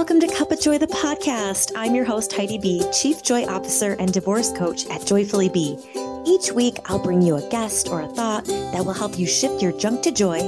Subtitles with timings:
[0.00, 1.72] Welcome to Cup of Joy, the podcast.
[1.76, 5.76] I'm your host, Heidi B., Chief Joy Officer and Divorce Coach at Joyfully Be.
[6.24, 9.60] Each week, I'll bring you a guest or a thought that will help you shift
[9.60, 10.40] your junk to joy,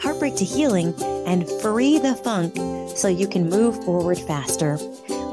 [0.00, 0.94] heartbreak to healing,
[1.26, 2.56] and free the funk
[2.96, 4.78] so you can move forward faster.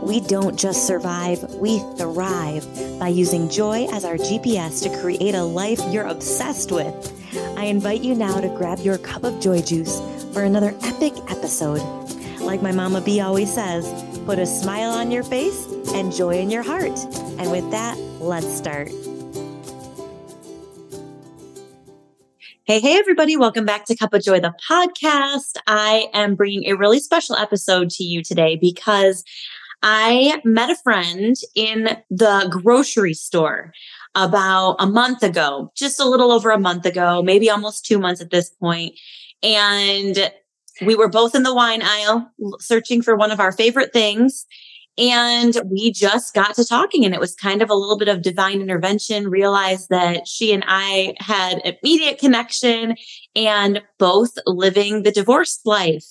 [0.04, 2.68] We don't just survive, we thrive
[3.00, 6.94] by using joy as our GPS to create a life you're obsessed with.
[7.58, 10.02] I invite you now to grab your cup of joy juice
[10.34, 12.01] for another epic episode.
[12.52, 13.88] Like my Mama B always says,
[14.26, 17.00] put a smile on your face and joy in your heart.
[17.40, 18.90] And with that, let's start.
[22.66, 23.38] Hey, hey, everybody.
[23.38, 25.62] Welcome back to Cup of Joy, the podcast.
[25.66, 29.24] I am bringing a really special episode to you today because
[29.82, 33.72] I met a friend in the grocery store
[34.14, 38.20] about a month ago, just a little over a month ago, maybe almost two months
[38.20, 39.00] at this point.
[39.42, 40.30] And
[40.86, 44.46] we were both in the wine aisle searching for one of our favorite things.
[44.98, 48.22] And we just got to talking and it was kind of a little bit of
[48.22, 52.96] divine intervention, realized that she and I had immediate connection
[53.36, 56.06] and both living the divorced life.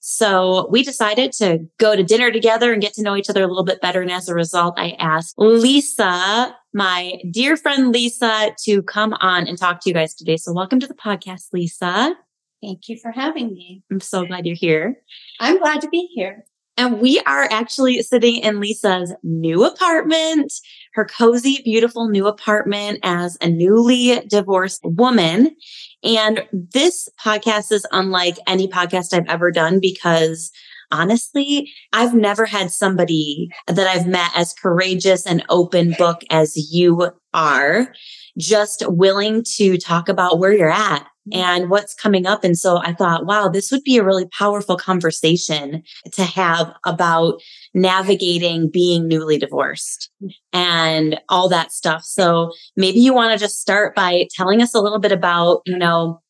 [0.00, 3.46] So we decided to go to dinner together and get to know each other a
[3.46, 4.02] little bit better.
[4.02, 9.56] And as a result, I asked Lisa, my dear friend Lisa, to come on and
[9.56, 10.36] talk to you guys today.
[10.36, 12.16] So welcome to the podcast, Lisa.
[12.64, 13.82] Thank you for having me.
[13.90, 14.96] I'm so glad you're here.
[15.38, 16.44] I'm glad to be here.
[16.78, 20.52] And we are actually sitting in Lisa's new apartment,
[20.94, 25.54] her cozy, beautiful new apartment as a newly divorced woman.
[26.02, 30.50] And this podcast is unlike any podcast I've ever done because
[30.90, 37.10] honestly, I've never had somebody that I've met as courageous and open book as you
[37.34, 37.92] are,
[38.38, 41.40] just willing to talk about where you're at Mm-hmm.
[41.40, 42.44] and what's coming up.
[42.44, 47.40] And so I thought, wow, this would be a really powerful conversation to have about
[47.72, 50.58] navigating being newly divorced mm-hmm.
[50.58, 52.02] and all that stuff.
[52.04, 55.78] So maybe you want to just start by telling us a little bit about, you
[55.78, 56.20] know,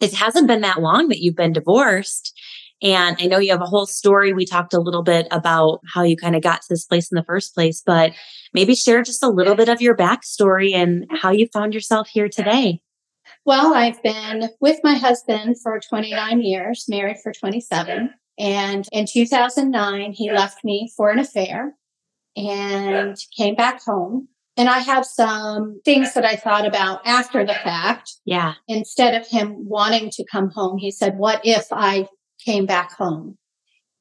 [0.00, 2.36] it hasn't been that long that you've been divorced.
[2.82, 4.32] And I know you have a whole story.
[4.32, 7.14] We talked a little bit about how you kind of got to this place in
[7.14, 8.10] the first place, but
[8.52, 12.28] maybe share just a little bit of your backstory and how you found yourself here
[12.28, 12.80] today.
[13.46, 18.10] Well, I've been with my husband for 29 years, married for 27.
[18.38, 21.74] And in 2009, he left me for an affair
[22.36, 24.28] and came back home.
[24.56, 28.12] And I have some things that I thought about after the fact.
[28.24, 28.54] Yeah.
[28.68, 32.08] Instead of him wanting to come home, he said, What if I
[32.44, 33.36] came back home?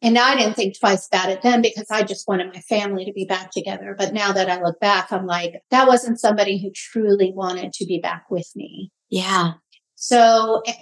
[0.01, 3.13] And I didn't think twice about it then because I just wanted my family to
[3.13, 3.95] be back together.
[3.97, 7.85] But now that I look back, I'm like, that wasn't somebody who truly wanted to
[7.85, 8.91] be back with me.
[9.13, 9.53] Yeah.
[9.93, 10.73] So eh,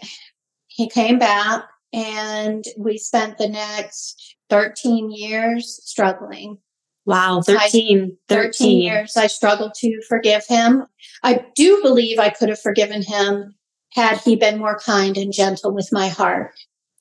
[0.68, 6.58] he came back and we spent the next 13 years struggling.
[7.06, 8.52] Wow, 13, 13.
[8.53, 9.18] 13 years.
[9.18, 10.86] I struggled to forgive him.
[11.24, 13.53] I do believe I could have forgiven him
[13.91, 16.53] had he been more kind and gentle with my heart.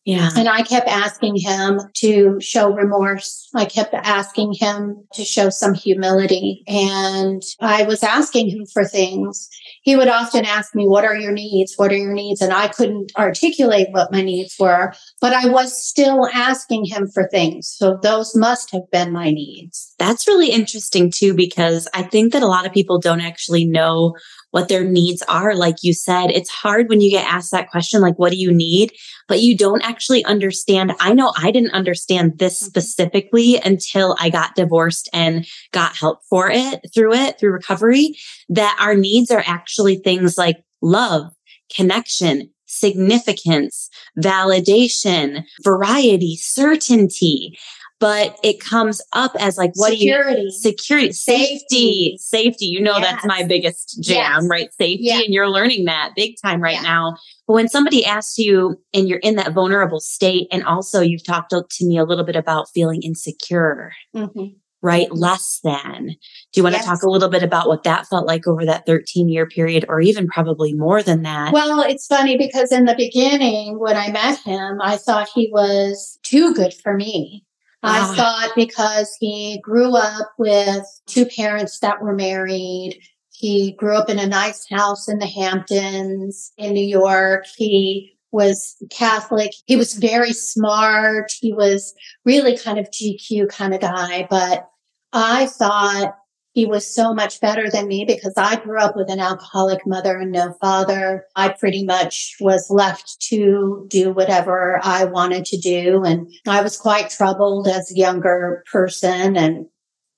[0.04, 0.30] Yeah.
[0.34, 3.48] And I kept asking him to show remorse.
[3.54, 6.62] I kept asking him to show some humility.
[6.66, 9.48] And I was asking him for things.
[9.82, 11.74] He would often ask me, What are your needs?
[11.76, 12.40] What are your needs?
[12.40, 17.28] And I couldn't articulate what my needs were, but I was still asking him for
[17.28, 17.68] things.
[17.68, 19.94] So those must have been my needs.
[19.98, 24.14] That's really interesting too, because I think that a lot of people don't actually know
[24.50, 25.54] what their needs are.
[25.54, 28.52] Like you said, it's hard when you get asked that question, like, what do you
[28.52, 28.92] need?
[29.28, 30.92] But you don't actually understand.
[31.00, 32.68] I know I didn't understand this mm-hmm.
[32.68, 38.16] specifically until I got divorced and got help for it through it, through recovery,
[38.48, 41.32] that our needs are actually things like love,
[41.74, 47.58] connection, significance, validation, variety, certainty
[48.00, 50.34] but it comes up as like what security.
[50.34, 53.10] do you security safety safety you know yes.
[53.10, 54.48] that's my biggest jam yes.
[54.48, 55.20] right safety yeah.
[55.20, 56.82] and you're learning that big time right yeah.
[56.82, 57.16] now
[57.46, 61.50] but when somebody asks you and you're in that vulnerable state and also you've talked
[61.50, 64.46] to me a little bit about feeling insecure mm-hmm.
[64.82, 66.16] right less than do
[66.54, 66.84] you want yes.
[66.84, 69.84] to talk a little bit about what that felt like over that 13 year period
[69.88, 74.10] or even probably more than that well it's funny because in the beginning when i
[74.10, 77.44] met him i thought he was too good for me
[77.82, 78.14] I ah.
[78.14, 83.00] thought because he grew up with two parents that were married,
[83.30, 87.46] he grew up in a nice house in the Hamptons in New York.
[87.56, 89.52] He was Catholic.
[89.66, 91.32] He was very smart.
[91.40, 91.94] He was
[92.24, 94.26] really kind of GQ kind of guy.
[94.28, 94.68] But
[95.12, 96.16] I thought
[96.52, 100.18] he was so much better than me because I grew up with an alcoholic mother
[100.18, 101.24] and no father.
[101.36, 106.02] I pretty much was left to do whatever I wanted to do.
[106.04, 109.36] And I was quite troubled as a younger person.
[109.36, 109.66] And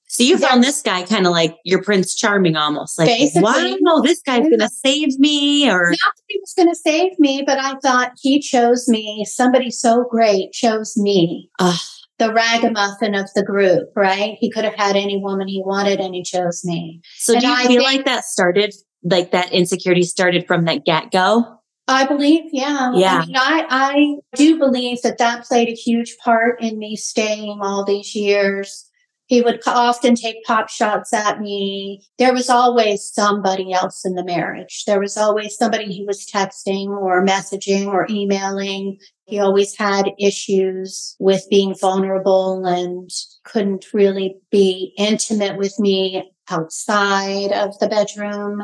[0.09, 3.43] so you found this guy kind of like your Prince Charming almost like, Basically.
[3.83, 7.19] wow, this guy's going to save me or not that he was going to save
[7.19, 9.25] me, but I thought he chose me.
[9.27, 11.51] Somebody so great chose me.
[11.59, 11.79] Ugh.
[12.19, 14.37] The ragamuffin of the group, right?
[14.39, 17.01] He could have had any woman he wanted and he chose me.
[17.19, 20.65] So And do you I feel think- like that started, like that insecurity started from
[20.67, 21.45] that get go?
[21.89, 22.93] I believe, yeah.
[22.95, 23.23] Yeah.
[23.23, 27.59] I mean, I, I do believe that that played a huge part in me staying
[27.61, 28.89] all these years.
[29.27, 32.05] He would often take pop shots at me.
[32.19, 34.85] There was always somebody else in the marriage.
[34.87, 38.99] There was always somebody he was texting or messaging or emailing.
[39.33, 43.09] He always had issues with being vulnerable and
[43.45, 48.63] couldn't really be intimate with me outside of the bedroom.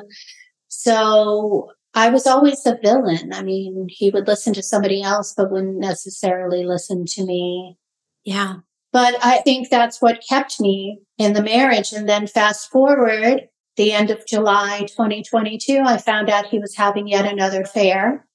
[0.68, 3.32] So I was always a villain.
[3.32, 7.78] I mean, he would listen to somebody else, but wouldn't necessarily listen to me.
[8.24, 8.56] Yeah.
[8.92, 11.92] But I think that's what kept me in the marriage.
[11.94, 13.48] And then fast forward,
[13.78, 18.27] the end of July 2022, I found out he was having yet another affair.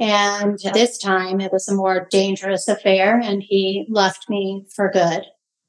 [0.00, 5.22] And this time it was a more dangerous affair and he left me for good.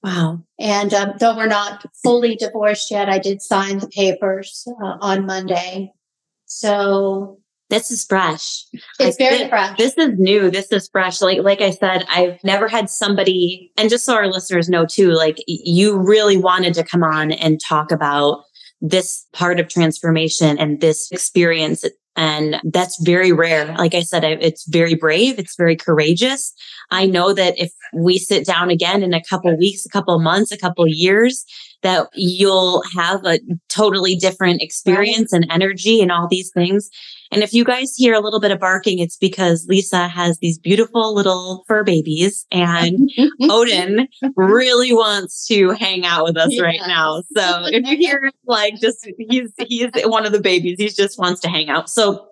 [0.03, 0.41] Wow.
[0.59, 5.25] And um, though we're not fully divorced yet, I did sign the papers uh, on
[5.25, 5.91] Monday.
[6.45, 7.39] So
[7.69, 8.65] This is fresh.
[8.73, 9.77] it's Like, very thi- fresh.
[9.77, 10.51] This is new.
[10.51, 11.21] This is fresh.
[11.21, 15.11] Like like I said, I've never had somebody and just so our listeners know too,
[15.11, 18.43] like you really wanted to come on and talk about
[18.81, 21.83] this part of transformation and this experience
[22.15, 23.75] and that's very rare.
[23.77, 26.53] Like I said, it's very brave, it's very courageous.
[26.91, 30.51] I know that if we sit down again in a couple weeks, a couple months,
[30.51, 31.45] a couple years,
[31.83, 33.39] that you'll have a
[33.69, 36.89] totally different experience and energy and all these things.
[37.35, 40.57] And if you guys hear a little bit of barking, it's because Lisa has these
[40.57, 43.11] beautiful little fur babies and
[43.41, 47.23] Odin really wants to hang out with us right now.
[47.35, 51.41] So if you hear like just he's he's one of the babies, he just wants
[51.41, 51.89] to hang out.
[51.89, 52.25] So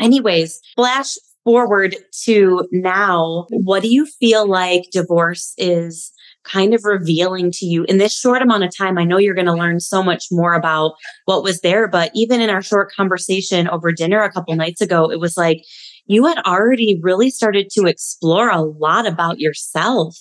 [0.00, 1.14] anyways, flash
[1.44, 1.94] forward
[2.24, 6.10] to now, what do you feel like divorce is
[6.44, 8.98] kind of revealing to you in this short amount of time?
[8.98, 10.92] I know you're going to learn so much more about
[11.26, 15.10] what was there, but even in our short conversation over dinner a couple nights ago,
[15.10, 15.62] it was like
[16.06, 20.16] you had already really started to explore a lot about yourself.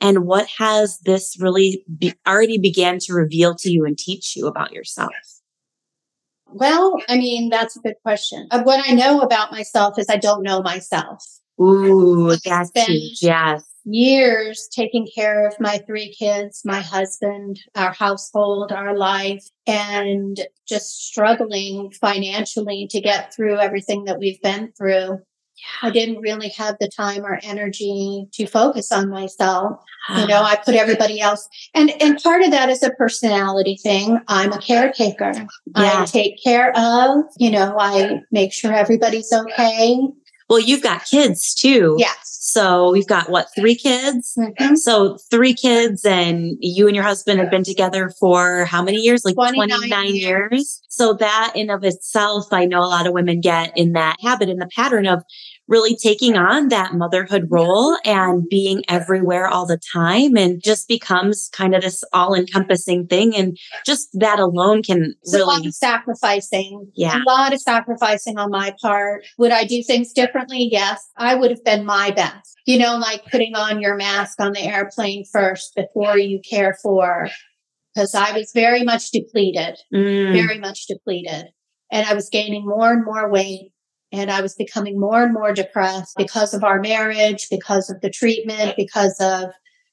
[0.00, 4.46] And what has this really be- already began to reveal to you and teach you
[4.46, 5.12] about yourself?
[6.46, 8.46] well, I mean, that's a good question.
[8.50, 11.24] Uh, What I know about myself is I don't know myself.
[11.60, 12.44] Ooh, It's
[12.86, 13.18] huge.
[13.22, 13.64] Yes.
[13.84, 21.06] Years taking care of my three kids, my husband, our household, our life, and just
[21.06, 25.18] struggling financially to get through everything that we've been through.
[25.82, 29.80] I didn't really have the time or energy to focus on myself.
[30.10, 30.26] You ah.
[30.26, 34.18] know, I put everybody else and and part of that is a personality thing.
[34.28, 35.32] I'm a caretaker.
[35.34, 35.46] Yeah.
[36.02, 39.98] I take care of, you know, I make sure everybody's okay.
[40.54, 41.96] Well, you've got kids too.
[41.98, 42.16] Yes.
[42.40, 44.38] So we've got what, three kids?
[44.38, 44.76] Mhm.
[44.76, 49.24] So three kids and you and your husband have been together for how many years?
[49.24, 50.80] Like 29 29, years.
[50.88, 54.48] So that in of itself, I know a lot of women get in that habit,
[54.48, 55.24] in the pattern of
[55.66, 61.48] really taking on that motherhood role and being everywhere all the time and just becomes
[61.52, 63.34] kind of this all encompassing thing.
[63.34, 66.90] And just that alone can It's a lot really, of sacrificing.
[66.94, 67.16] Yeah.
[67.16, 69.24] A lot of sacrificing on my part.
[69.38, 70.68] Would I do things differently?
[70.70, 71.08] Yes.
[71.16, 72.54] I would have been my best.
[72.66, 77.28] You know, like putting on your mask on the airplane first before you care for,
[77.94, 79.78] because I was very much depleted.
[79.92, 81.46] Mm, very much depleted.
[81.92, 83.70] And I was gaining more and more weight.
[84.14, 88.10] And I was becoming more and more depressed because of our marriage, because of the
[88.10, 89.50] treatment, because of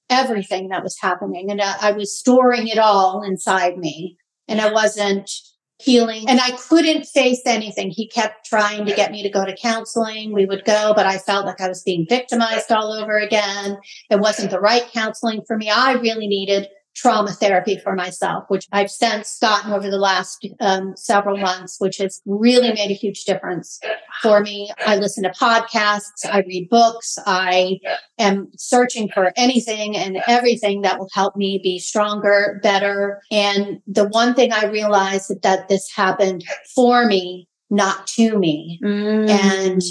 [0.09, 1.49] everything that was happening.
[1.49, 4.17] And I, I was storing it all inside me.
[4.47, 5.31] And I wasn't
[5.79, 6.29] healing.
[6.29, 7.89] And I couldn't face anything.
[7.89, 10.33] He kept trying to get me to go to counseling.
[10.33, 13.79] We would go, but I felt like I was being victimized all over again.
[14.09, 15.69] It wasn't the right counseling for me.
[15.69, 20.93] I really needed trauma therapy for myself, which I've since gotten over the last um,
[20.95, 23.79] several months, which has really made a huge difference
[24.21, 24.71] for me.
[24.85, 27.79] I listen to podcasts, I read books, I
[28.19, 33.21] am searching for anything and everything that will help me be stronger, better.
[33.31, 36.43] And the one thing I realized that this happened
[36.75, 38.79] for me, not to me.
[38.83, 39.29] mm.
[39.29, 39.81] And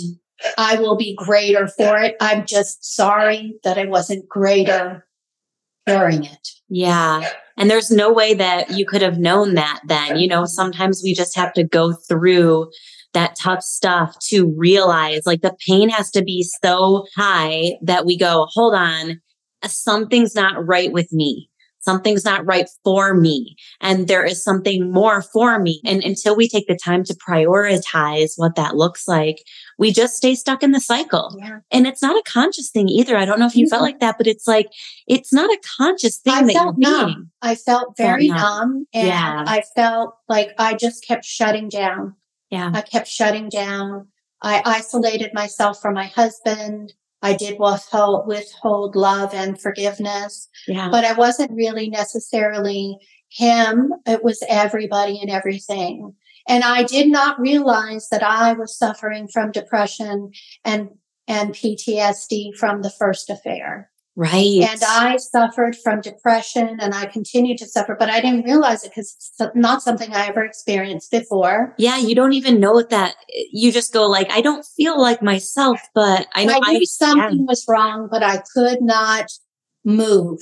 [0.57, 2.17] I will be greater for it.
[2.21, 5.07] I'm just sorry that I wasn't greater
[6.25, 6.49] it.
[6.69, 7.29] Yeah.
[7.57, 10.19] And there's no way that you could have known that then.
[10.19, 12.71] You know, sometimes we just have to go through
[13.13, 18.17] that tough stuff to realize like the pain has to be so high that we
[18.17, 19.21] go, hold on,
[19.65, 21.50] something's not right with me
[21.81, 25.81] something's not right for me and there is something more for me.
[25.85, 29.43] And until we take the time to prioritize what that looks like,
[29.79, 31.35] we just stay stuck in the cycle.
[31.39, 31.61] Yeah.
[31.71, 33.17] And it's not a conscious thing either.
[33.17, 33.71] I don't know if you mm-hmm.
[33.71, 34.69] felt like that, but it's like,
[35.07, 37.07] it's not a conscious thing I that felt you're numb.
[37.07, 37.31] Being.
[37.43, 38.71] I felt very felt numb.
[38.71, 39.45] numb and yeah.
[39.47, 42.15] I felt like I just kept shutting down.
[42.51, 42.71] Yeah.
[42.75, 44.09] I kept shutting down.
[44.43, 46.95] I isolated myself from my husband.
[47.23, 50.89] I did withhold, withhold love and forgiveness, yeah.
[50.91, 52.97] but I wasn't really necessarily
[53.29, 53.93] him.
[54.07, 56.15] It was everybody and everything.
[56.49, 60.31] And I did not realize that I was suffering from depression
[60.65, 60.89] and,
[61.29, 63.91] and PTSD from the first affair.
[64.21, 64.61] Right.
[64.61, 68.91] And I suffered from depression and I continue to suffer, but I didn't realize it
[68.91, 71.75] because it's not something I ever experienced before.
[71.79, 71.97] Yeah.
[71.97, 73.15] You don't even know that.
[73.51, 76.85] You just go like, I don't feel like myself, but I know I knew I,
[76.85, 79.33] something was wrong, but I could not
[79.87, 80.41] move.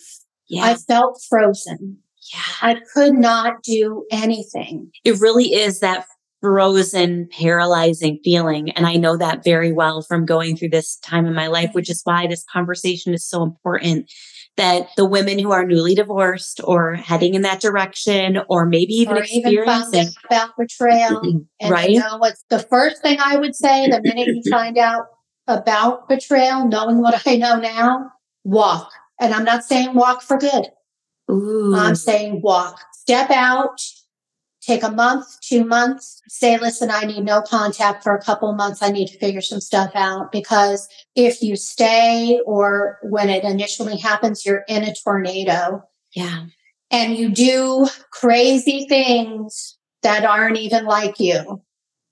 [0.48, 0.64] Yeah.
[0.64, 1.98] I felt frozen.
[2.34, 2.40] Yeah.
[2.60, 4.90] I could not do anything.
[5.04, 6.04] It really is that
[6.40, 8.70] frozen, paralyzing feeling.
[8.70, 11.90] And I know that very well from going through this time in my life, which
[11.90, 14.10] is why this conversation is so important.
[14.56, 19.16] That the women who are newly divorced or heading in that direction, or maybe even
[19.16, 21.20] or experiencing even about betrayal,
[21.60, 21.90] and right?
[21.90, 25.06] You know what's the first thing I would say the minute you find out
[25.46, 28.10] about betrayal, knowing what I know now,
[28.42, 28.90] walk.
[29.20, 30.66] And I'm not saying walk for good.
[31.30, 31.74] Ooh.
[31.76, 32.80] I'm saying walk.
[32.92, 33.80] Step out,
[34.68, 38.82] take a month, two months, say, listen, I need no contact for a couple months.
[38.82, 43.96] I need to figure some stuff out because if you stay or when it initially
[43.96, 45.82] happens, you're in a tornado.
[46.14, 46.44] Yeah.
[46.90, 51.62] And you do crazy things that aren't even like you.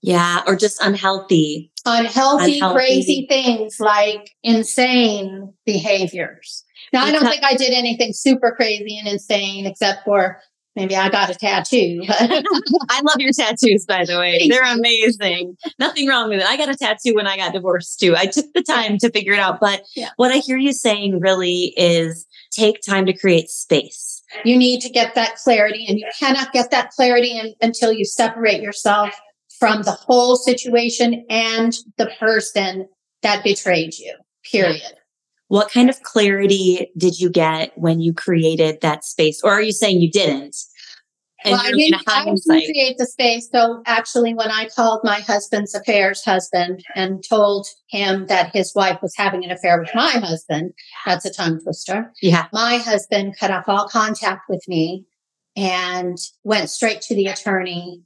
[0.01, 0.43] Yeah.
[0.47, 1.73] Or just unhealthy.
[1.85, 2.75] Unhealthy, unhealthy.
[2.75, 6.65] crazy things like insane behaviors.
[6.93, 10.41] Now, because- I don't think I did anything super crazy and insane except for
[10.77, 12.03] Maybe I got a tattoo.
[12.09, 14.47] I love your tattoos, by the way.
[14.49, 15.57] They're amazing.
[15.79, 16.47] Nothing wrong with it.
[16.47, 18.15] I got a tattoo when I got divorced too.
[18.15, 19.59] I took the time to figure it out.
[19.59, 20.11] But yeah.
[20.17, 24.23] what I hear you saying really is take time to create space.
[24.45, 28.05] You need to get that clarity, and you cannot get that clarity in, until you
[28.05, 29.11] separate yourself
[29.59, 32.89] from the whole situation and the person
[33.23, 34.15] that betrayed you,
[34.51, 34.96] period.
[35.49, 39.41] What kind of clarity did you get when you created that space?
[39.43, 40.57] Or are you saying you didn't?
[41.45, 43.49] And well, I didn't, I didn't create the space.
[43.53, 48.99] So actually, when I called my husband's affairs husband and told him that his wife
[49.01, 50.73] was having an affair with my husband,
[51.05, 52.13] that's a tongue twister.
[52.21, 52.47] Yeah.
[52.53, 55.05] My husband cut off all contact with me
[55.55, 58.03] and went straight to the attorney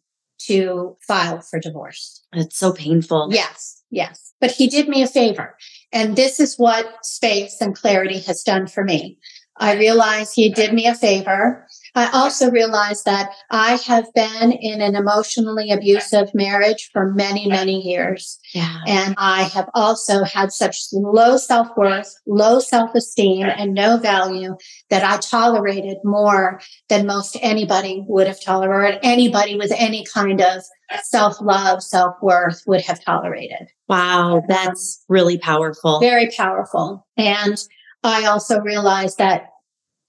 [0.46, 2.22] to file for divorce.
[2.32, 3.28] It's so painful.
[3.30, 4.32] Yes, yes.
[4.40, 5.56] But he did me a favor.
[5.92, 9.18] And this is what space and clarity has done for me.
[9.56, 11.66] I realized he did me a favor.
[11.94, 17.80] I also realized that I have been in an emotionally abusive marriage for many, many
[17.80, 18.38] years.
[18.54, 18.78] Yeah.
[18.86, 24.56] And I have also had such low self worth, low self esteem, and no value
[24.90, 30.62] that I tolerated more than most anybody would have tolerated, anybody with any kind of
[31.02, 33.68] self love, self worth would have tolerated.
[33.88, 36.00] Wow, um, that's really powerful.
[36.00, 37.06] Very powerful.
[37.16, 37.58] And
[38.02, 39.49] I also realized that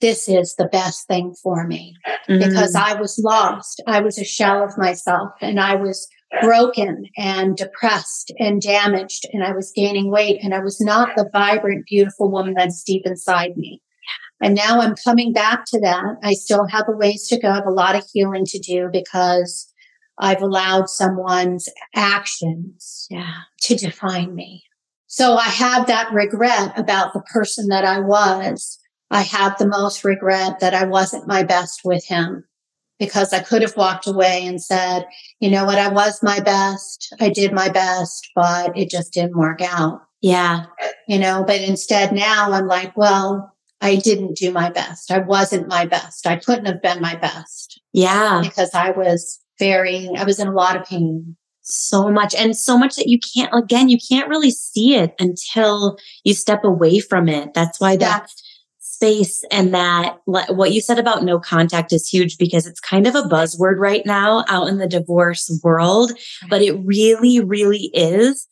[0.01, 1.96] this is the best thing for me
[2.27, 2.39] mm-hmm.
[2.39, 3.81] because I was lost.
[3.88, 6.08] I was a shell of myself and I was
[6.41, 11.29] broken and depressed and damaged and I was gaining weight and I was not the
[11.31, 13.81] vibrant, beautiful woman that's deep inside me.
[14.41, 16.15] And now I'm coming back to that.
[16.24, 17.50] I still have a ways to go.
[17.50, 19.72] I have a lot of healing to do because
[20.17, 23.34] I've allowed someone's actions yeah.
[23.63, 24.63] to define me.
[25.08, 28.79] So I have that regret about the person that I was.
[29.12, 32.46] I have the most regret that I wasn't my best with him
[32.98, 35.06] because I could have walked away and said,
[35.39, 37.13] you know what, I was my best.
[37.20, 40.01] I did my best, but it just didn't work out.
[40.22, 40.65] Yeah.
[41.08, 45.12] You know, but instead now I'm like, well, I didn't do my best.
[45.12, 46.27] I wasn't my best.
[46.27, 47.82] I couldn't have been my best.
[47.91, 48.39] Yeah.
[48.44, 51.36] Because I was very, I was in a lot of pain.
[51.63, 55.98] So much and so much that you can't, again, you can't really see it until
[56.24, 57.53] you step away from it.
[57.53, 58.30] That's why that
[59.01, 63.15] space and that what you said about no contact is huge because it's kind of
[63.15, 66.12] a buzzword right now out in the divorce world,
[66.50, 68.48] but it really, really is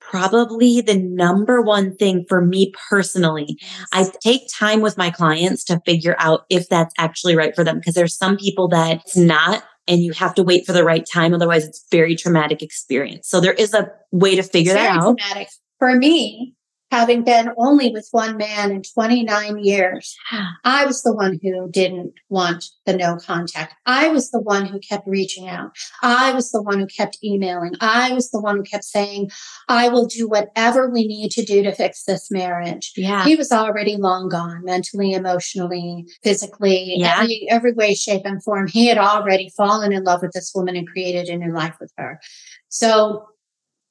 [0.00, 3.56] probably the number one thing for me personally.
[3.92, 7.78] I take time with my clients to figure out if that's actually right for them
[7.78, 11.06] because there's some people that it's not and you have to wait for the right
[11.06, 11.32] time.
[11.32, 13.28] Otherwise, it's very traumatic experience.
[13.28, 15.16] So there is a way to figure It's that out.
[15.18, 15.48] traumatic.
[15.78, 16.54] For me,
[16.92, 20.14] having been only with one man in 29 years,
[20.62, 23.74] I was the one who didn't want the no contact.
[23.86, 25.70] I was the one who kept reaching out.
[26.02, 27.72] I was the one who kept emailing.
[27.80, 29.30] I was the one who kept saying,
[29.68, 32.92] I will do whatever we need to do to fix this marriage.
[32.94, 33.24] Yeah.
[33.24, 37.20] He was already long gone, mentally, emotionally, physically, Yeah.
[37.20, 38.66] every, every way, shape, and form.
[38.68, 41.90] He had already fallen in love with this woman and created a new life with
[41.96, 42.20] her.
[42.68, 43.26] So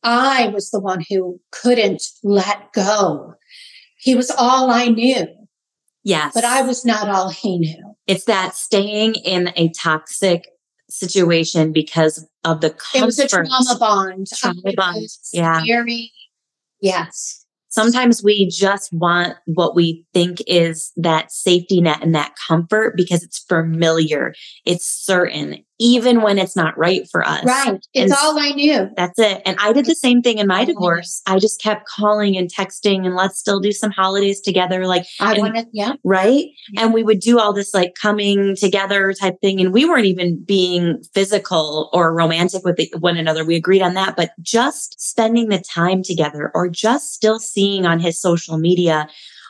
[0.04, 3.34] I was the one who couldn't let go.
[3.98, 5.28] He was all I knew,
[6.04, 6.32] Yes.
[6.34, 7.96] but I was not all he knew.
[8.08, 10.48] it's that staying in a toxic
[10.90, 12.98] situation because of the comfort.
[13.04, 14.28] It was a trauma bond.
[14.36, 15.62] Trauma bond, yeah.
[15.66, 16.12] Very,
[16.82, 17.46] yes.
[17.70, 23.24] Sometimes we just want what we think is that safety net and that comfort because
[23.24, 24.34] it's familiar.
[24.66, 27.44] It's certain, even when it's not right for us.
[27.44, 27.84] Right.
[27.96, 28.88] It's And- all I knew.
[28.96, 29.42] That's it.
[29.48, 31.24] And I did the same thing in my divorce.
[31.26, 34.86] I just kept calling and texting and let's still do some holidays together.
[34.86, 35.94] Like, I And- wanted, yeah.
[36.04, 36.46] right?
[36.72, 36.84] Yeah.
[36.84, 39.60] And we would do all this like coming together type thing.
[39.60, 43.44] And we weren't even being physical or romantic with one another.
[43.44, 48.00] We agreed on that, but just spending the time together or just still seeing on
[48.00, 49.08] his social media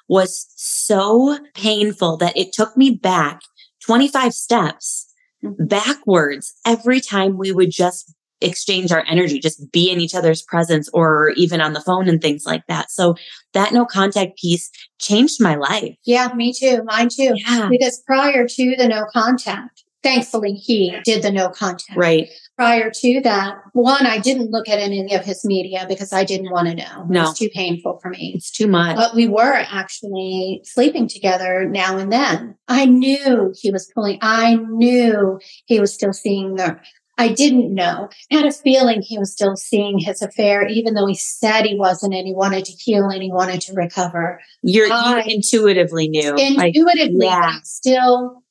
[0.08, 3.42] was so painful that it took me back
[3.82, 5.08] 25 steps.
[5.44, 10.90] Backwards every time we would just exchange our energy, just be in each other's presence
[10.94, 12.92] or even on the phone and things like that.
[12.92, 13.16] So
[13.54, 14.70] that no contact piece
[15.00, 15.96] changed my life.
[16.06, 16.84] Yeah, me too.
[16.84, 17.34] Mine too.
[17.36, 17.70] Yeah.
[17.70, 21.98] Because prior to the no contact, thankfully he did the no contact.
[21.98, 22.28] Right.
[22.58, 26.52] Prior to that, one, I didn't look at any of his media because I didn't
[26.52, 27.04] want to know.
[27.04, 27.22] It No.
[27.24, 28.34] was too painful for me.
[28.36, 28.96] It's too much.
[28.96, 32.56] But we were actually sleeping together now and then.
[32.68, 36.78] I knew he was pulling, I knew he was still seeing the,
[37.18, 38.10] I didn't know.
[38.32, 41.76] I had a feeling he was still seeing his affair, even though he said he
[41.76, 44.40] wasn't and he wanted to heal and he wanted to recover.
[44.64, 46.36] You're, I- you intuitively knew.
[46.36, 47.58] Intuitively, yeah.
[47.58, 48.44] I still,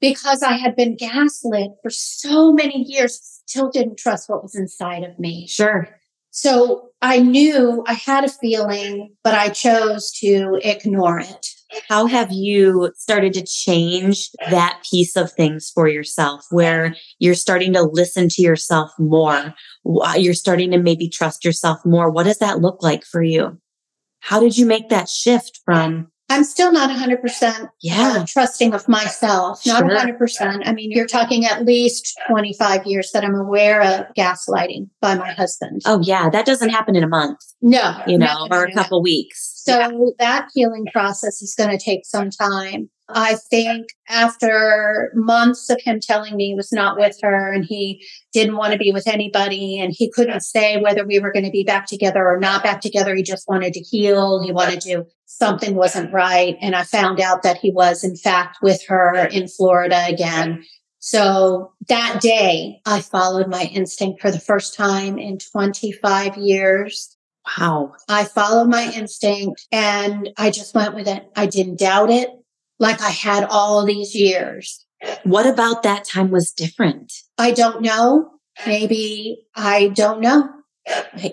[0.00, 5.02] because I had been gaslit for so many years, still didn't trust what was inside
[5.02, 5.46] of me.
[5.48, 5.88] sure.
[6.36, 11.46] So I knew I had a feeling, but I chose to ignore it.
[11.88, 17.72] How have you started to change that piece of things for yourself where you're starting
[17.74, 19.54] to listen to yourself more?
[20.16, 22.10] You're starting to maybe trust yourself more.
[22.10, 23.60] What does that look like for you?
[24.18, 28.88] How did you make that shift from, I'm still not 100% yeah, uh, trusting of
[28.88, 29.60] myself.
[29.66, 29.90] Not Sure.
[29.90, 30.62] 100%.
[30.66, 35.32] I mean, you're talking at least 25 years that I'm aware of gaslighting by my
[35.32, 35.82] husband.
[35.84, 38.68] oh yeah, that doesn't happen in a month, no, you know, no, or no, a
[38.68, 38.74] no.
[38.74, 39.53] couple weeks.
[39.64, 42.90] So that healing process is going to take some time.
[43.08, 48.04] I think after months of him telling me he was not with her and he
[48.32, 51.50] didn't want to be with anybody and he couldn't say whether we were going to
[51.50, 53.14] be back together or not back together.
[53.14, 54.42] He just wanted to heal.
[54.42, 56.56] He wanted to, something wasn't right.
[56.60, 60.64] And I found out that he was in fact with her in Florida again.
[60.98, 67.13] So that day I followed my instinct for the first time in 25 years.
[67.58, 67.94] Wow.
[68.08, 71.30] I followed my instinct and I just went with it.
[71.36, 72.30] I didn't doubt it
[72.78, 74.84] like I had all these years.
[75.24, 77.12] What about that time was different?
[77.36, 78.30] I don't know.
[78.66, 80.48] Maybe I don't know.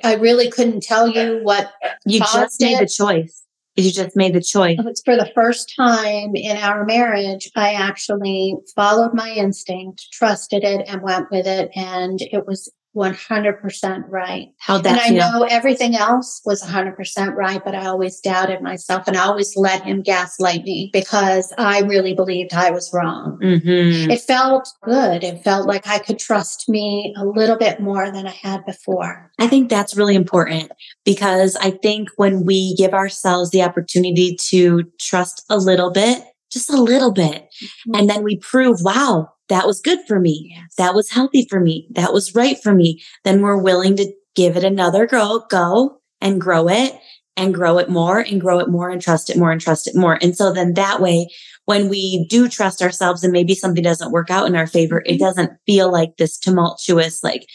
[0.04, 1.72] I really couldn't tell you what
[2.06, 3.44] You just made the choice.
[3.76, 4.78] You just made the choice.
[4.78, 7.50] it was for the first time in our marriage.
[7.56, 11.72] I actually followed my instinct, trusted it, and went with it.
[11.76, 14.50] And it was 100% right.
[14.60, 15.18] How'd And I feel?
[15.18, 19.84] know everything else was 100% right, but I always doubted myself and I always let
[19.84, 23.38] him gaslight me because I really believed I was wrong.
[23.42, 25.24] hmm It felt good.
[25.24, 29.32] It felt like I could trust me a little bit more than I had before.
[29.40, 30.72] I think that's really important
[31.06, 36.70] because I think when we give ourselves the opportunity to trust a little bit, just
[36.70, 37.48] a little bit,
[37.94, 40.52] and then we prove, wow, that was good for me.
[40.56, 40.76] Yes.
[40.78, 41.88] That was healthy for me.
[41.92, 43.02] That was right for me.
[43.24, 46.94] Then we're willing to give it another go, go and grow it
[47.38, 49.96] and grow it more and grow it more and trust it more and trust it
[49.96, 50.18] more.
[50.22, 51.28] And so then that way,
[51.66, 55.16] when we do trust ourselves and maybe something doesn't work out in our favor, it
[55.16, 55.20] Mhm.
[55.20, 57.46] doesn't feel like this tumultuous, like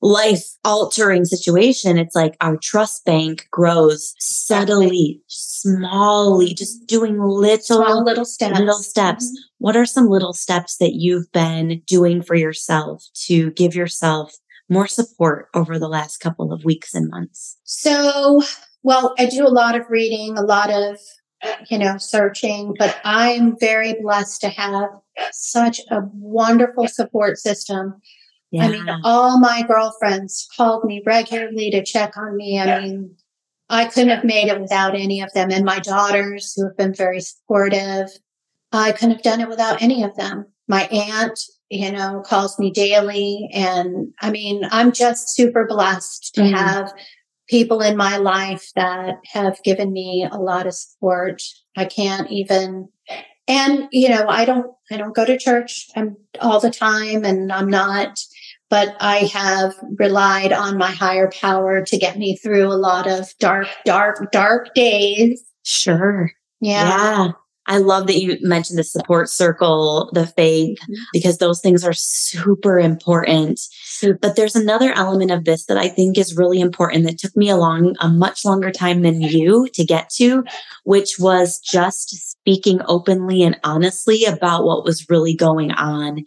[0.00, 1.98] life altering situation.
[1.98, 5.20] It's like our trust bank grows subtly,
[5.66, 8.58] smallly, just doing little Small little steps.
[8.58, 9.24] little steps.
[9.26, 9.34] Mhm.
[9.58, 14.34] what are some little steps that you've been doing for yourself to give yourself
[14.68, 17.56] more support over the last couple of weeks and months?
[17.64, 18.42] So,
[18.82, 20.98] well, I do a lot of reading, a lot of,
[21.70, 24.90] you know, searching, but I'm very blessed to have
[25.32, 27.94] such a wonderful support system.
[28.50, 28.64] Yeah.
[28.64, 32.58] I mean, all my girlfriends called me regularly to check on me.
[32.60, 33.10] I mean,
[33.70, 35.50] I couldn't have made it without any of them.
[35.50, 38.08] And my daughters, who have been very supportive,
[38.72, 40.46] I couldn't have done it without any of them.
[40.68, 41.38] My aunt,
[41.70, 43.48] you know, calls me daily.
[43.52, 46.92] And I mean, I'm just super blessed to mm have
[47.48, 51.42] people in my life that have given me a lot of support.
[51.78, 52.90] I can't even,
[53.46, 57.50] and you know, I don't, I don't go to church I'm, all the time and
[57.50, 58.18] I'm not,
[58.70, 63.32] but I have relied on my higher power to get me through a lot of
[63.38, 65.42] dark, dark, dark days.
[65.64, 66.30] Sure.
[66.60, 66.88] Yeah.
[66.88, 67.32] Yeah.
[67.70, 71.02] I love that you mentioned the support circle, the faith, mm-hmm.
[71.12, 73.60] because those things are super important.
[74.22, 77.50] But there's another element of this that I think is really important that took me
[77.50, 80.44] along a much longer time than you to get to,
[80.84, 86.24] which was just speaking openly and honestly about what was really going on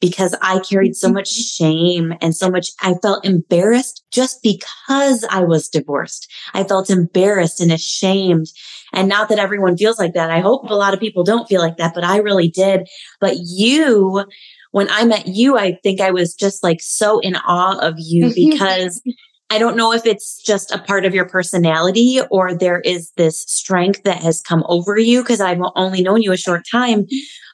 [0.00, 5.42] because I carried so much shame and so much, I felt embarrassed just because I
[5.44, 6.30] was divorced.
[6.54, 8.46] I felt embarrassed and ashamed.
[8.92, 10.30] And not that everyone feels like that.
[10.30, 12.88] I hope a lot of people don't feel like that, but I really did.
[13.20, 14.24] But you,
[14.70, 18.32] when I met you, I think I was just like so in awe of you
[18.34, 19.02] because
[19.50, 23.44] I don't know if it's just a part of your personality or there is this
[23.48, 27.06] strength that has come over you because I've only known you a short time.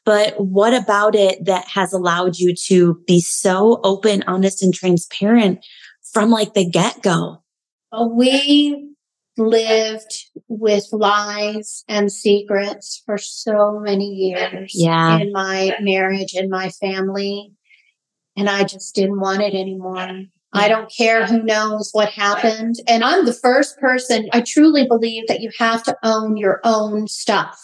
[0.05, 5.65] But what about it that has allowed you to be so open, honest, and transparent
[6.13, 7.43] from like the get go?
[7.93, 8.91] We
[9.37, 15.19] lived with lies and secrets for so many years yeah.
[15.19, 17.53] in my marriage and my family.
[18.37, 20.23] And I just didn't want it anymore.
[20.53, 22.77] I don't care who knows what happened.
[22.87, 27.09] And I'm the first person, I truly believe that you have to own your own
[27.09, 27.61] stuff.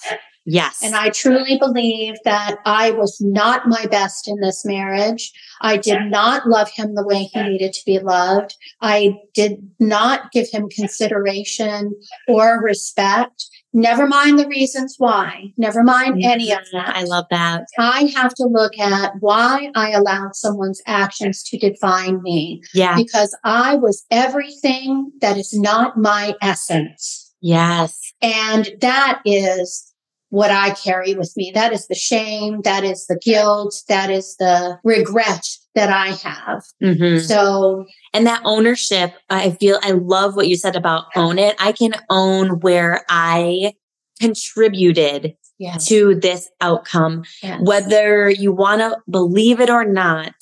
[0.46, 0.82] Yes.
[0.82, 5.32] And I truly believe that I was not my best in this marriage.
[5.60, 8.56] I did not love him the way he needed to be loved.
[8.80, 11.94] I did not give him consideration
[12.26, 13.44] or respect.
[13.72, 15.52] Never mind the reasons why.
[15.56, 16.96] Never mind any of that.
[16.96, 17.66] I love that.
[17.78, 22.62] I have to look at why I allowed someone's actions to define me.
[22.74, 22.96] Yeah.
[22.96, 27.32] Because I was everything that is not my essence.
[27.40, 28.12] Yes.
[28.20, 29.89] And that is
[30.30, 31.52] what I carry with me.
[31.54, 32.62] That is the shame.
[32.62, 33.74] That is the guilt.
[33.88, 36.64] That is the regret that I have.
[36.82, 37.18] Mm-hmm.
[37.24, 41.56] So, and that ownership, I feel, I love what you said about own it.
[41.58, 43.74] I can own where I
[44.20, 45.86] contributed yes.
[45.86, 47.60] to this outcome, yes.
[47.62, 50.34] whether you want to believe it or not.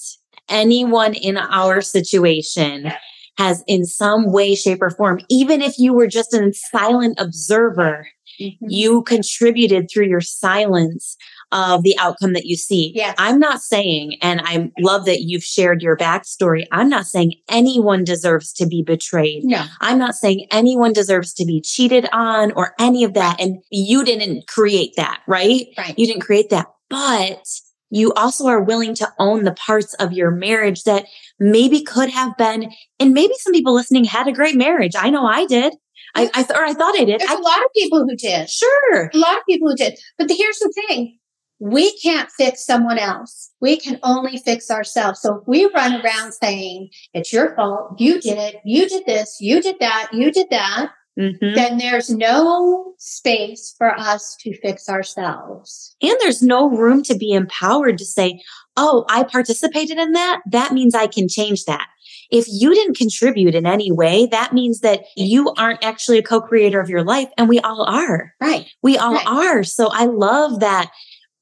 [0.48, 2.90] Anyone in our situation
[3.36, 8.08] has in some way, shape or form, even if you were just a silent observer,
[8.40, 8.66] Mm-hmm.
[8.68, 11.16] You contributed through your silence
[11.50, 12.92] of the outcome that you see.
[12.94, 13.14] Yes.
[13.18, 16.66] I'm not saying, and I love that you've shared your backstory.
[16.72, 19.44] I'm not saying anyone deserves to be betrayed.
[19.44, 19.64] No.
[19.80, 23.40] I'm not saying anyone deserves to be cheated on or any of that.
[23.40, 25.66] And you didn't create that, right?
[25.78, 25.98] Right.
[25.98, 26.66] You didn't create that.
[26.90, 27.46] But
[27.90, 31.06] you also are willing to own the parts of your marriage that
[31.38, 32.70] maybe could have been,
[33.00, 34.92] and maybe some people listening had a great marriage.
[34.94, 35.74] I know I did.
[36.14, 37.20] I, I th- or I thought I did.
[37.20, 38.48] There's I, a lot of people who did.
[38.48, 39.10] Sure.
[39.12, 39.98] A lot of people who did.
[40.16, 41.18] But the, here's the thing.
[41.60, 43.50] We can't fix someone else.
[43.60, 45.20] We can only fix ourselves.
[45.20, 49.38] So if we run around saying, it's your fault, you did it, you did this,
[49.40, 51.54] you did that, you did that, mm-hmm.
[51.56, 55.96] then there's no space for us to fix ourselves.
[56.00, 58.40] And there's no room to be empowered to say,
[58.76, 60.42] oh, I participated in that.
[60.48, 61.88] That means I can change that.
[62.30, 66.80] If you didn't contribute in any way, that means that you aren't actually a co-creator
[66.80, 67.28] of your life.
[67.36, 68.34] And we all are.
[68.40, 68.66] Right.
[68.82, 69.26] We all right.
[69.26, 69.64] are.
[69.64, 70.90] So I love that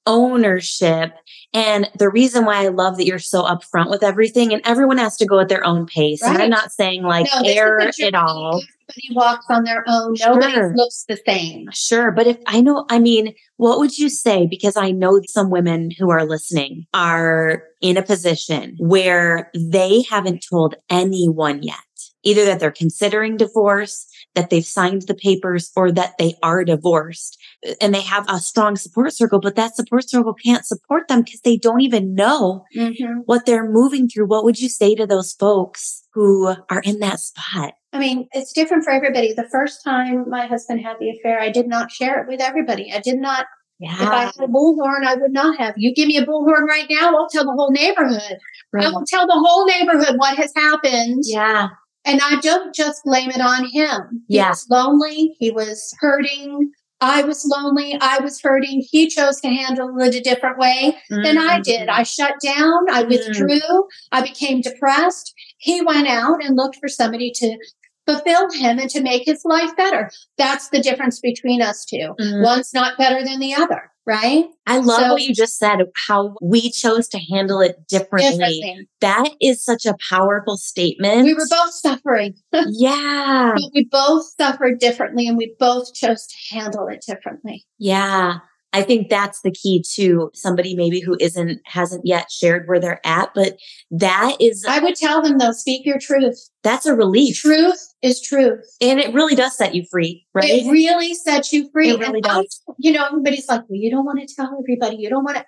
[0.06, 1.12] ownership.
[1.52, 5.16] And the reason why I love that you're so upfront with everything and everyone has
[5.18, 6.22] to go at their own pace.
[6.22, 6.34] Right.
[6.34, 8.62] And I'm not saying like no, air it all.
[8.88, 10.14] Everybody walks on their own.
[10.20, 10.74] Nobody sure.
[10.76, 11.68] looks the same.
[11.72, 12.12] Sure.
[12.12, 14.46] But if I know, I mean, what would you say?
[14.46, 20.44] Because I know some women who are listening are in a position where they haven't
[20.48, 21.76] told anyone yet
[22.26, 27.38] either that they're considering divorce, that they've signed the papers, or that they are divorced.
[27.80, 31.40] And they have a strong support circle, but that support circle can't support them because
[31.40, 33.20] they don't even know mm-hmm.
[33.26, 34.26] what they're moving through.
[34.26, 37.74] What would you say to those folks who are in that spot?
[37.92, 39.32] I mean, it's different for everybody.
[39.32, 42.92] The first time my husband had the affair, I did not share it with everybody.
[42.92, 43.46] I did not
[43.78, 43.94] Yeah.
[43.94, 45.74] If I had a bullhorn, I would not have.
[45.76, 48.38] You give me a bullhorn right now, I'll tell the whole neighborhood.
[48.78, 51.22] I will tell the whole neighborhood what has happened.
[51.24, 51.68] yeah.
[52.06, 54.22] And I don't just blame it on him.
[54.28, 54.50] He Yeah.
[54.50, 55.36] was lonely.
[55.38, 56.70] He was hurting.
[57.00, 57.98] I was lonely.
[58.00, 58.82] I was hurting.
[58.90, 61.88] He chose to handle it a different way than I did.
[61.90, 62.88] I shut down.
[62.90, 63.08] I Mm.
[63.08, 63.84] withdrew.
[64.12, 65.34] I became depressed.
[65.58, 67.58] He went out and looked for somebody to
[68.06, 70.10] fulfill him and to make his life better.
[70.38, 72.14] That's the difference between us two.
[72.20, 72.44] Mm.
[72.44, 74.46] One's not better than the other, right?
[74.66, 78.30] I love So- what you just said, how we chose to handle it differently.
[78.30, 78.88] Differently.
[79.00, 81.24] That is such a powerful statement.
[81.24, 83.52] We were both suffering, yeah.
[83.54, 87.66] but we both suffered differently and we both chose to handle it differently.
[87.78, 88.38] Yeah.
[88.76, 93.00] I think that's the key to somebody maybe who isn't, hasn't yet shared where they're
[93.06, 93.56] at, but
[93.90, 96.38] that is, I would tell them though, speak your truth.
[96.62, 97.36] that's a relief.
[97.38, 98.64] Truth is truth.
[98.80, 100.48] And it really does set you free, right?
[100.48, 101.90] It really sets you free.
[101.90, 102.62] It really And I- does.
[102.78, 104.96] you know, everybody's like, well, you don't want to tell everybody.
[104.96, 105.44] You don't want to.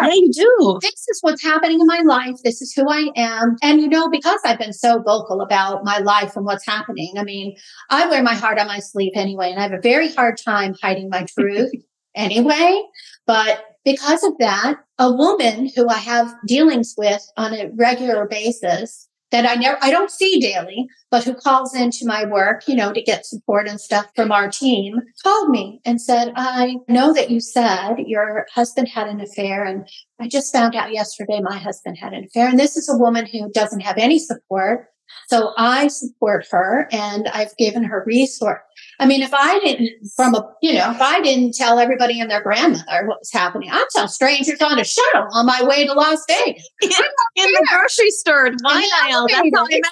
[0.00, 0.78] yeah, you do.
[0.80, 2.36] This is what's happening in my life.
[2.44, 3.56] This is who I am.
[3.62, 7.24] And, you know, because I've been so vocal about my life and what's happening, I
[7.24, 7.56] mean,
[7.90, 10.74] I wear my heart on my sleeve anyway, and I have a very hard time
[10.82, 11.70] hiding my truth
[12.14, 12.82] anyway.
[13.26, 19.08] But because of that, a woman who I have dealings with on a regular basis
[19.30, 22.92] that I never, I don't see daily, but who calls into my work, you know,
[22.92, 27.30] to get support and stuff from our team, called me and said, I know that
[27.30, 29.64] you said your husband had an affair.
[29.64, 29.88] And
[30.20, 32.48] I just found out yesterday my husband had an affair.
[32.48, 34.88] And this is a woman who doesn't have any support.
[35.28, 38.60] So I support her and I've given her resource.
[38.98, 42.30] I mean, if I didn't, from a, you know, if I didn't tell everybody and
[42.30, 45.92] their grandmother what was happening, I'd tell strangers on a shuttle on my way to
[45.92, 46.68] Las Vegas.
[46.82, 46.90] In
[47.36, 49.26] the grocery store, wine the aisle.
[49.28, 49.90] That's how I met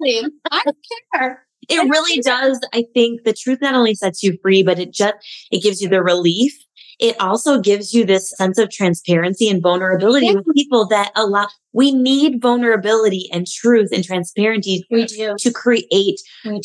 [0.00, 0.40] you.
[0.50, 0.76] I don't
[1.14, 1.46] care.
[1.68, 2.60] It really does.
[2.72, 5.14] I think the truth not only sets you free, but it just,
[5.50, 6.52] it gives you the relief.
[6.98, 11.92] It also gives you this sense of transparency and vulnerability with people that allow, we
[11.92, 16.20] need vulnerability and truth and transparency to create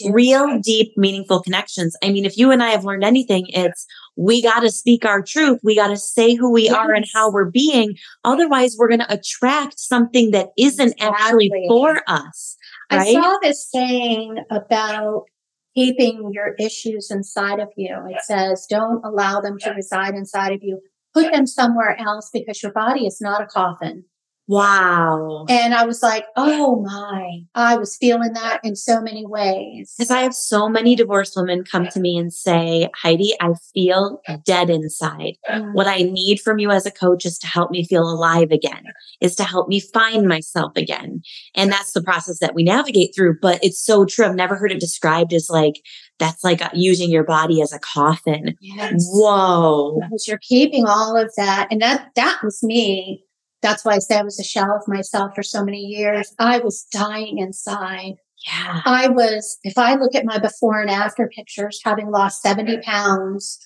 [0.09, 1.97] real, deep, meaningful connections.
[2.01, 5.21] I mean, if you and I have learned anything, it's we got to speak our
[5.21, 5.59] truth.
[5.63, 7.95] We got to say who we are and how we're being.
[8.23, 12.55] Otherwise, we're going to attract something that isn't actually for us.
[12.89, 15.25] I saw this saying about
[15.75, 17.95] keeping your issues inside of you.
[18.09, 20.81] It says, don't allow them to reside inside of you.
[21.13, 24.05] Put them somewhere else because your body is not a coffin.
[24.51, 25.45] Wow.
[25.47, 29.93] And I was like, oh my, I was feeling that in so many ways.
[29.97, 34.21] Because I have so many divorced women come to me and say, Heidi, I feel
[34.45, 35.35] dead inside.
[35.49, 35.73] Mm.
[35.73, 38.83] What I need from you as a coach is to help me feel alive again,
[39.21, 41.21] is to help me find myself again.
[41.55, 43.37] And that's the process that we navigate through.
[43.41, 44.25] But it's so true.
[44.25, 45.75] I've never heard it described as like,
[46.19, 48.57] that's like using your body as a coffin.
[48.59, 49.07] Yes.
[49.13, 49.97] Whoa.
[50.01, 51.69] Because you're keeping all of that.
[51.71, 53.23] And that, that was me.
[53.61, 56.33] That's why I say I was a shell of myself for so many years.
[56.39, 58.15] I was dying inside.
[58.47, 58.81] Yeah.
[58.85, 63.59] I was, if I look at my before and after pictures, having lost 70 pounds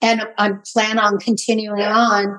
[0.00, 2.38] and I plan on continuing on,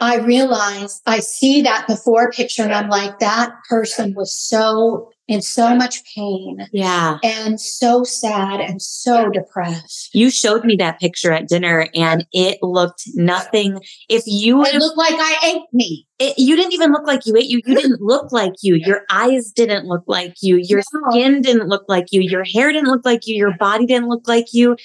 [0.00, 5.42] I realize I see that before picture and I'm like, that person was so in
[5.42, 7.18] so much pain Yeah.
[7.22, 10.08] and so sad and so depressed.
[10.14, 13.78] You showed me that picture at dinner and it looked nothing.
[14.08, 16.06] If you It looked like I ate me.
[16.18, 17.60] it, you didn't even look like you ate you.
[17.66, 18.76] You didn't look like you.
[18.76, 20.56] Your eyes didn't look like you.
[20.56, 21.10] Your No.
[21.10, 22.22] skin didn't look like you.
[22.22, 23.36] Your hair didn't look like you.
[23.36, 24.76] Your body didn't look like you.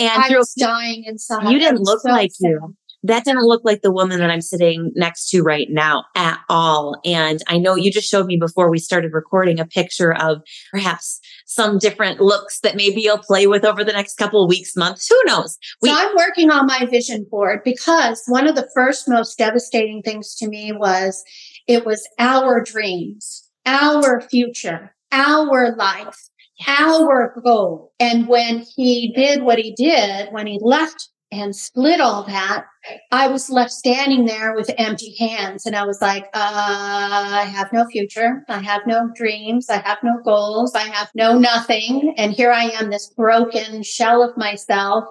[0.00, 1.48] And I was dying inside.
[1.48, 2.48] you didn't look so like sad.
[2.48, 2.74] you.
[3.04, 7.00] That didn't look like the woman that I'm sitting next to right now at all.
[7.04, 11.20] And I know you just showed me before we started recording a picture of perhaps
[11.46, 15.08] some different looks that maybe you'll play with over the next couple of weeks, months.
[15.08, 15.58] Who knows?
[15.80, 20.02] We- so I'm working on my vision board because one of the first most devastating
[20.02, 21.24] things to me was
[21.66, 26.16] it was our dreams, our future, our life,
[26.66, 27.92] our goal.
[28.00, 32.66] And when he did what he did, when he left and split all that,
[33.10, 35.64] I was left standing there with empty hands.
[35.64, 38.44] And I was like, uh, I have no future.
[38.48, 39.70] I have no dreams.
[39.70, 40.74] I have no goals.
[40.74, 42.14] I have no nothing.
[42.18, 45.04] And here I am, this broken shell of myself.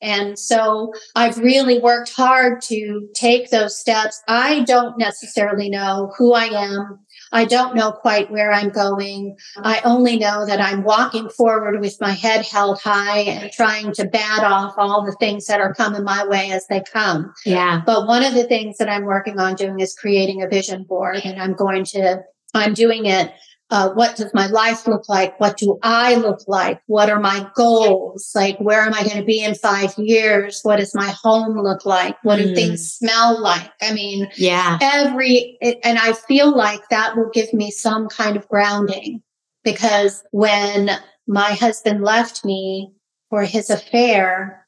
[0.00, 4.20] And so I've really worked hard to take those steps.
[4.28, 7.00] I don't necessarily know who I am.
[7.32, 9.36] I don't know quite where I'm going.
[9.56, 14.06] I only know that I'm walking forward with my head held high and trying to
[14.06, 17.32] bat off all the things that are coming my way as they come.
[17.44, 17.82] yeah.
[17.84, 21.20] But one of the things that I'm working on doing is creating a vision board
[21.24, 22.22] and I'm going to,
[22.54, 23.32] I'm doing it
[23.70, 25.38] uh, what does my life look like?
[25.38, 26.80] What do I look like?
[26.86, 28.30] What are my goals?
[28.34, 30.60] Like, where am I going to be in five years?
[30.62, 32.16] What does my home look like?
[32.24, 32.54] What do Mm.
[32.54, 33.70] things smell like?
[33.82, 34.78] I mean, Yeah.
[34.80, 39.22] every, it- and I feel like that will give me some kind of grounding
[39.64, 40.90] because when
[41.26, 42.92] my husband left me
[43.28, 44.66] for his affair,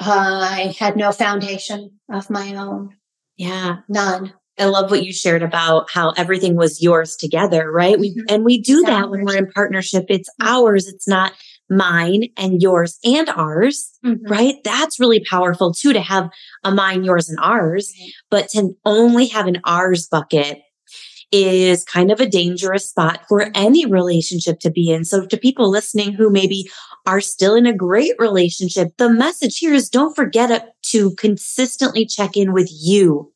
[0.00, 2.96] I had no foundation of my own,
[3.36, 3.76] Yeah.
[3.88, 4.34] none.
[4.58, 7.98] I love what you shared about how everything was yours together, right?
[7.98, 8.24] We Mhm.
[8.30, 10.06] and we do It's that when we're in partnership.
[10.08, 10.86] It's ours.
[10.88, 11.32] It's not
[11.68, 14.18] mine and yours and ours, Mhm.
[14.30, 14.54] right?
[14.64, 16.30] That's really powerful too to have
[16.64, 17.92] a mine, yours, and ours.
[18.30, 20.60] But to only have an ours bucket
[21.32, 25.04] is kind of a dangerous spot for any relationship to be in.
[25.04, 26.70] So to people listening who maybe
[27.04, 32.36] are still in a great relationship, the message here is don't forget to consistently check
[32.36, 33.32] in with you.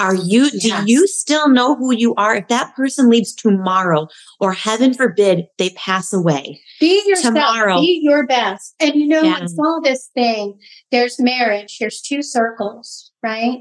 [0.00, 0.84] Are you, Yes.
[0.84, 2.34] do you still know who you are?
[2.36, 4.08] If that person leaves tomorrow
[4.40, 7.34] or heaven forbid they pass away, Be yourself.
[7.34, 7.80] Tomorrow.
[7.80, 8.74] Be your best.
[8.80, 9.38] And you know, Yeah.
[9.42, 10.58] it's all this thing.
[10.90, 11.78] There's marriage.
[11.78, 13.60] There's two circles, right?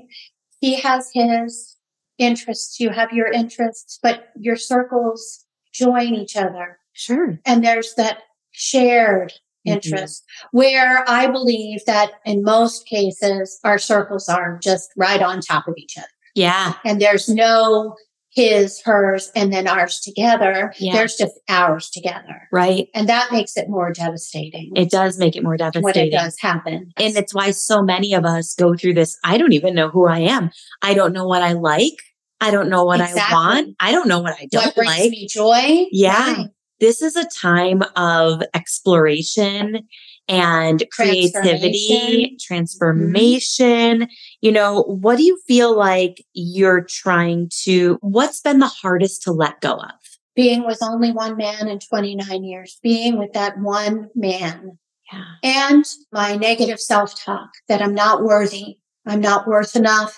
[0.59, 1.75] He has his
[2.17, 2.79] interests.
[2.79, 6.77] You have your interests, but your circles join each other.
[6.93, 7.39] sure.
[7.45, 8.17] And there's that
[8.51, 9.31] shared
[9.65, 9.75] Mhm.
[9.75, 15.67] interest where I believe that in most cases, our circles are just right on top
[15.69, 16.07] of each other.
[16.35, 16.73] Yeah.
[16.85, 17.95] And there's no
[18.33, 20.73] his, hers, and then ours together.
[20.79, 20.93] Yeah.
[20.93, 22.47] There's just ours together.
[22.51, 22.87] Right.
[22.95, 26.91] And that makes it more devastating It does make it more when it does happen.
[26.97, 29.17] And it's why so many of us go through this.
[29.23, 30.49] I don't even know who I am.
[30.81, 31.97] I don't know what I like.
[32.39, 33.21] I don't know what Exactly.
[33.21, 33.75] I want.
[33.81, 35.11] I don't know what I don't what brings like.
[35.11, 35.85] me joy?
[35.91, 36.33] Yeah.
[36.33, 36.47] Right.
[36.79, 39.87] This is a time of exploration
[40.31, 44.07] and creativity, transformation.
[44.41, 49.31] You know, what do you feel like you're trying to, what's been the hardest to
[49.31, 49.91] let go of?
[50.35, 54.77] Being with only one man in 29 years, being with that one man
[55.11, 55.25] Yeah.
[55.43, 58.77] and my negative self talk that I'm not worthy.
[59.05, 60.17] I'm not worth enough.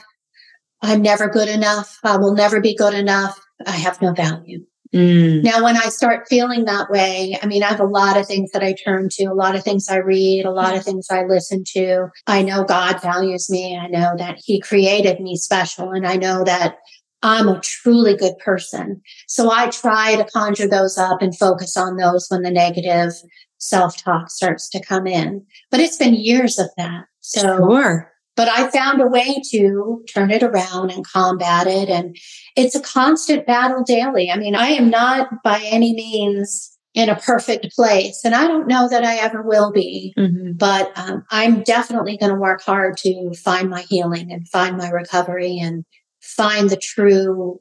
[0.81, 1.97] I'm never good enough.
[2.03, 3.39] I will never be good enough.
[3.65, 4.65] I have no value.
[4.93, 8.27] Mm, Now, when I start feeling that way, I mean, I have a lot of
[8.27, 11.07] things that I turn to, a lot of things I read, a lot of things
[11.09, 12.09] I listen to.
[12.27, 13.75] I know God values me.
[13.75, 16.77] I know that He created me special, and I know that
[17.23, 19.01] I'm a truly good person.
[19.27, 23.13] So I try to conjure those up and focus on those when the negative
[23.57, 25.43] self talk starts to come in.
[25.71, 27.05] But it's been years of that.
[27.21, 28.12] So sure.
[28.35, 31.89] But I found a way to turn it around and combat it.
[31.89, 32.15] And
[32.55, 34.31] it's a constant battle daily.
[34.31, 38.67] I mean, I am not by any means in a perfect place, and I don't
[38.67, 40.13] know that I ever will be.
[40.17, 40.57] Mhm.
[40.57, 44.89] But um, I'm definitely going to work hard to find my healing and find my
[44.89, 45.85] recovery and
[46.21, 47.59] find the true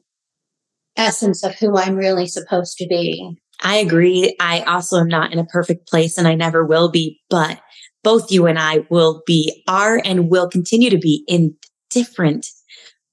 [0.95, 3.35] essence of who I'm really supposed to be.
[3.63, 4.35] I agree.
[4.39, 7.59] I also am not in a perfect place and I never will be, but
[8.03, 11.55] both you and I will be, are, and will continue to be in
[11.89, 12.47] different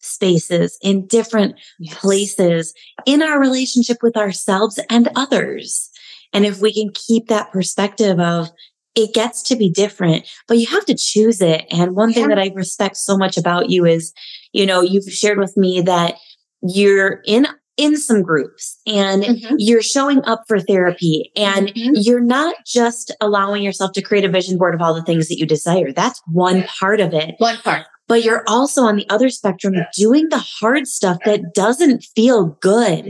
[0.01, 1.57] spaces, in different
[1.91, 2.75] places
[3.07, 5.91] in our relationship with ourselves and others.
[6.33, 8.51] And if we can keep that perspective of
[8.97, 11.65] it gets to be different, but you have to choose it.
[11.71, 14.13] And one thing that I respect so much about you is,
[14.53, 16.17] you know, you've shared with me that
[16.61, 17.47] you're in
[17.81, 19.55] in some groups and Mhm.
[19.59, 21.93] you're showing up for therapy and Mhm.
[21.95, 25.39] you're not just allowing yourself to create a vision board of all the things that
[25.39, 25.93] you desire.
[25.93, 27.87] That's one part of it One part.
[28.09, 33.09] but you're also on the other spectrum doing the hard stuff that doesn't feel good.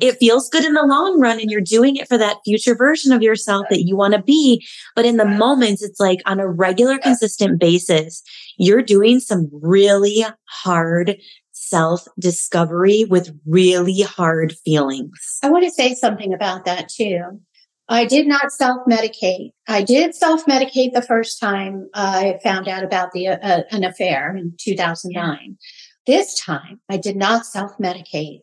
[0.00, 3.12] It feels good in the long run and you're doing it for that future version
[3.12, 4.62] of yourself that you want to be.
[4.96, 8.22] But in the moments, it's like on a regular, consistent basis,
[8.58, 11.16] you're doing some really hard
[11.60, 15.38] self discovery with really hard feelings.
[15.42, 17.40] I want to say something about that too.
[17.88, 19.50] I did not self medicate.
[19.68, 24.34] I did self medicate the first time I found out about the uh, an affair
[24.34, 25.58] in 2009.
[26.06, 28.40] This time, I did not self medicate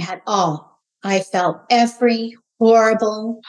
[0.00, 0.80] at all.
[1.04, 3.40] I felt every horrible,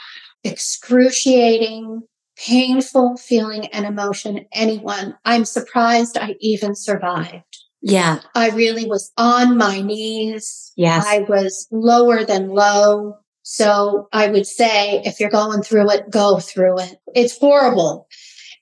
[0.44, 2.02] excruciating,
[2.36, 5.16] painful feeling and emotion anyone.
[5.24, 7.47] I'm surprised I even survived.
[7.80, 8.20] Yeah.
[8.34, 10.72] I really was on my knees.
[10.76, 11.04] Yes.
[11.06, 13.14] I was lower than low.
[13.42, 16.96] So I would say if you're going through it, go through it.
[17.14, 18.06] It's horrible.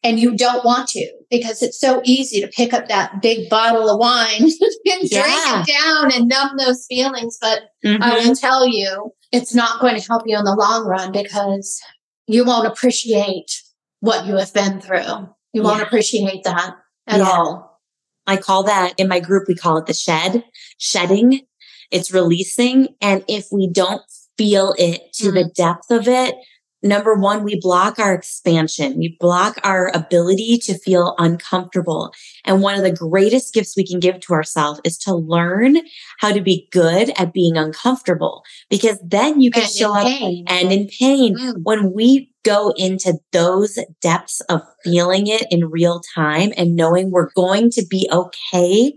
[0.04, 3.88] And you don't want to because it's so easy to pick up that big bottle
[3.90, 4.50] of wine and
[4.84, 5.62] drink Yeah.
[5.62, 7.38] it down and numb those feelings.
[7.40, 8.28] But I Mhm.
[8.28, 11.80] will tell you, it's not going to help you in the long run because
[12.28, 13.50] you won't appreciate
[14.00, 15.28] what you have been through.
[15.52, 16.76] You won't appreciate that
[17.08, 17.30] at Yeah.
[17.30, 17.75] all.
[18.26, 20.44] I call that in my group, we call it the shed,
[20.78, 21.42] shedding.
[21.90, 22.88] It's releasing.
[23.00, 24.02] And if we don't
[24.36, 26.34] feel it to the depth of it,
[26.82, 28.98] number one, we block our expansion.
[28.98, 32.12] We block our ability to feel uncomfortable.
[32.44, 35.78] And one of the greatest gifts we can give to ourselves is to learn
[36.18, 40.44] how to be good at being uncomfortable because then you can And show up pain.
[40.48, 41.36] and in pain.
[41.36, 41.62] Mm.
[41.62, 47.32] When we go into those depths of feeling it in real time and knowing we're
[47.34, 48.94] going to be okay,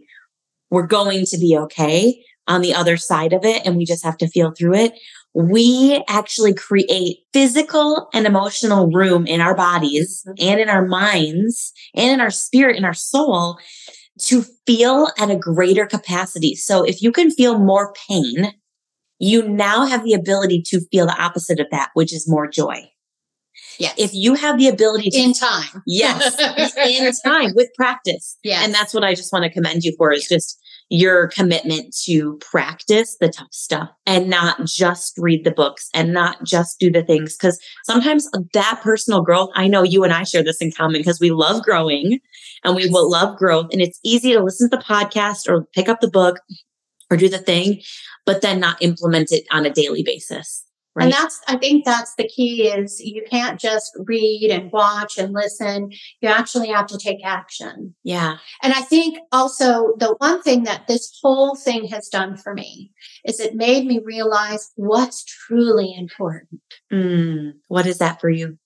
[0.70, 3.66] we're going to be okay on the other side of it.
[3.66, 4.94] And we just have to feel through it
[5.34, 10.34] we actually create physical and emotional room in our bodies mm-hmm.
[10.40, 13.58] and in our minds and in our spirit in our soul
[14.20, 16.56] to feel at a greater capacity.
[16.56, 18.54] So if you can feel more pain,
[19.20, 22.90] you now have the ability to feel the opposite of that, which is more joy.
[23.80, 23.96] Yes.
[23.98, 25.82] If you have the ability to in time.
[25.88, 26.38] Yes,
[26.78, 28.38] in time with practice.
[28.44, 28.62] Yeah.
[28.64, 30.60] And that's what I just want to commend you for is just
[30.90, 36.44] your commitment to practice the tough stuff and not just read the books and not
[36.44, 37.38] just do the things.
[37.38, 41.20] Cause sometimes that personal growth, I know you and I share this in common because
[41.20, 42.20] we love growing
[42.64, 43.68] and we will love growth.
[43.72, 46.40] And it's easy to listen to the podcast or pick up the book
[47.12, 47.82] or do the thing,
[48.26, 50.66] but then not implement it on a daily basis.
[50.96, 51.06] Right.
[51.06, 55.34] And that's, I think that's the key is you can't just read and watch and
[55.34, 55.92] listen.
[56.22, 57.96] You actually have to take action.
[58.04, 58.38] yeah.
[58.64, 62.92] And I think also the one thing that this whole thing has done for me
[63.26, 66.62] is it made me realize what's truly important.
[66.92, 68.58] Mm, what is that for you?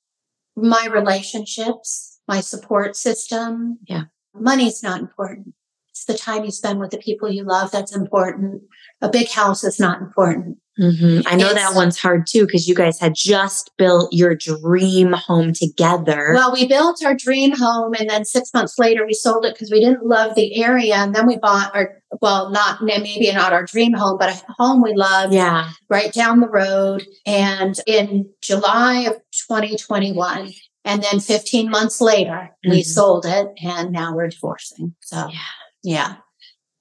[0.55, 3.79] My relationships, my support system.
[3.87, 4.03] Yeah.
[4.33, 5.53] Money's not important.
[5.89, 8.63] It's the time you spend with the people you love that's important.
[9.01, 10.57] A big house is not important.
[10.77, 15.13] Hmm I know that one's hard too because you guys had just built your dream
[15.13, 16.31] home together.
[16.33, 19.69] Well, we built our dream home and then six months later we sold it because
[19.71, 20.95] we didn't love the area.
[20.95, 24.81] And then we bought our, well, not maybe not our dream home, but a home
[24.81, 25.69] we loved yeah.
[25.89, 27.05] right down the road.
[27.25, 29.13] And in July of
[29.47, 30.51] 2021,
[30.85, 32.85] and then 15 months later, we Mhm.
[32.85, 34.95] sold it and now we're divorcing.
[35.01, 35.39] So, Yeah.
[35.83, 36.13] yeah.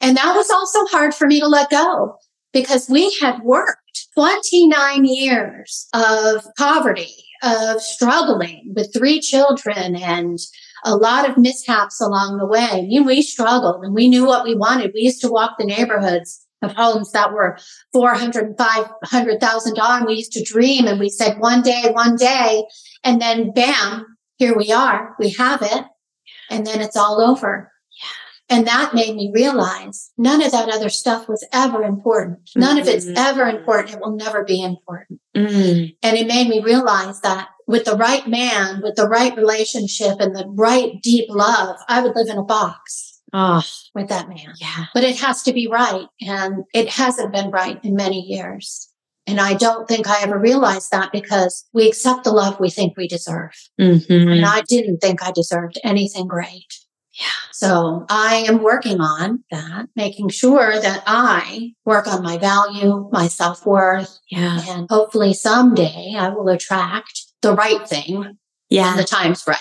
[0.01, 2.17] And that was also hard for me to let go
[2.53, 10.39] because we had worked 29 years of poverty, of struggling with three children and
[10.85, 12.61] a lot of mishaps along the way.
[12.61, 14.93] I mean, we struggled and we knew what we wanted.
[14.95, 17.59] We used to walk the neighborhoods of homes that were
[17.93, 20.05] four hundred and five hundred thousand dollars.
[20.07, 22.65] We used to dream and we said one day, one day,
[23.03, 24.07] and then bam,
[24.39, 25.15] here we are.
[25.19, 25.85] We have it,
[26.51, 27.72] and then it's all over.
[28.53, 32.51] And that made me realize none of that other stuff was ever important.
[32.55, 33.15] None of it's Mhm.
[33.17, 33.95] ever important.
[33.95, 35.21] It will never be important.
[35.35, 40.21] Mm, And it made me realize that with the right man, with the right relationship
[40.21, 43.63] and the right deep love, I would live in a box oh,
[43.95, 44.53] with that man.
[44.61, 44.85] yeah.
[44.93, 46.07] But it has to be right.
[46.21, 48.89] And it hasn't been right in many years.
[49.27, 52.97] And I don't think I ever realized that because we accept the love we think
[52.97, 53.53] we deserve.
[53.81, 54.33] Mhm.
[54.37, 56.67] And I didn't think I deserved anything great.
[57.19, 57.27] Yeah.
[57.53, 63.29] So I am working on that, making sure that I work on my value, my
[63.29, 64.61] self worth, Yeah.
[64.69, 68.39] and hopefully someday I will attract the right thing
[68.71, 68.97] Yeah.
[68.97, 69.59] the time's right.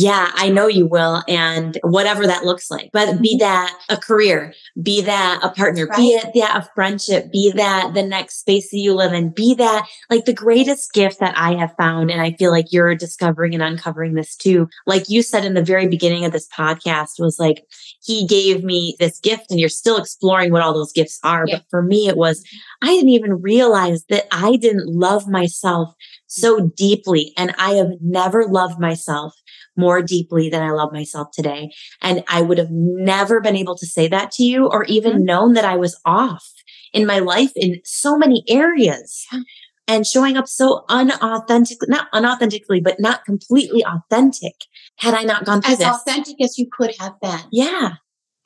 [0.00, 1.24] Yeah, I know you will.
[1.26, 3.38] And whatever that looks like, but be mm-hmm.
[3.40, 8.04] that a career, be that a partner, be it that a friendship, be that the
[8.04, 11.74] next space that you live in, be that like the greatest gift that I have
[11.76, 12.12] found.
[12.12, 14.68] And I feel like you're discovering and uncovering this too.
[14.86, 17.64] Like you said in the very beginning of this podcast was like,
[18.00, 21.44] he gave me this gift and you're still exploring what all those gifts are.
[21.48, 21.56] Yeah.
[21.56, 22.88] But for me, it was, mm-hmm.
[22.88, 25.92] I didn't even realize that I didn't love myself
[26.28, 27.32] so deeply.
[27.36, 29.34] And I have never loved myself
[29.78, 31.70] more deeply than I love myself today.
[32.02, 35.24] And I would have never been able to say that to you or even mm-hmm.
[35.24, 36.52] known that I was off
[36.92, 39.40] in my life in so many areas Yeah.
[39.86, 44.54] and showing up so unauthentic, not unauthentically, but not completely authentic
[44.96, 45.88] had I not gone through As this.
[45.88, 47.40] authentic as you could have been.
[47.52, 47.94] Yeah.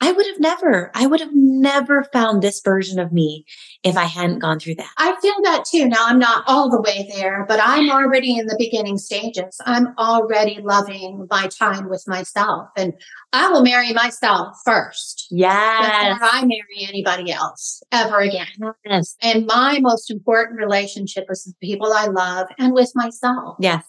[0.03, 3.45] I would have never, I would have never found this version of me
[3.83, 4.89] if I hadn't gone through that.
[4.97, 5.87] I feel that too.
[5.87, 9.57] Now I'm not all the way there, but I'm already in the beginning stages.
[9.65, 12.91] I'm already loving my time with myself and
[13.31, 16.15] I will marry myself first Yes.
[16.19, 18.47] before I marry anybody else ever again.
[18.83, 19.15] Yes.
[19.21, 23.55] And my most important relationship is with the people I love and with myself.
[23.61, 23.85] Yes.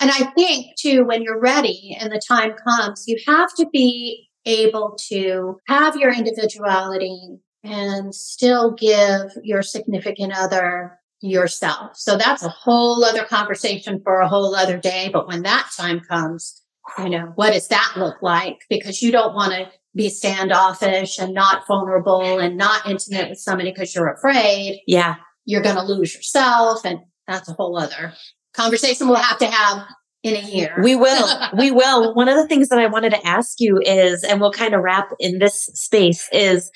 [0.00, 4.29] And I think too, when you're ready and the time comes, you have to be
[4.46, 11.96] able to have your individuality and still give your significant other yourself.
[11.96, 15.10] So that's a whole other conversation for a whole other day.
[15.12, 16.62] But when that time comes,
[16.98, 18.60] you know, what does that look like?
[18.70, 23.70] Because you don't want to be standoffish and not vulnerable and not intimate with somebody
[23.70, 24.80] because you're afraid.
[24.86, 25.16] Yeah.
[25.44, 26.84] you're going to lose yourself.
[26.84, 28.14] And that's a whole other
[28.54, 29.86] conversation we'll have to have
[30.22, 30.78] in a year.
[30.82, 31.28] We will.
[31.56, 32.14] we will.
[32.14, 34.82] One of the things that I wanted to ask you is, and we'll kind of
[34.82, 36.70] wrap in this space, is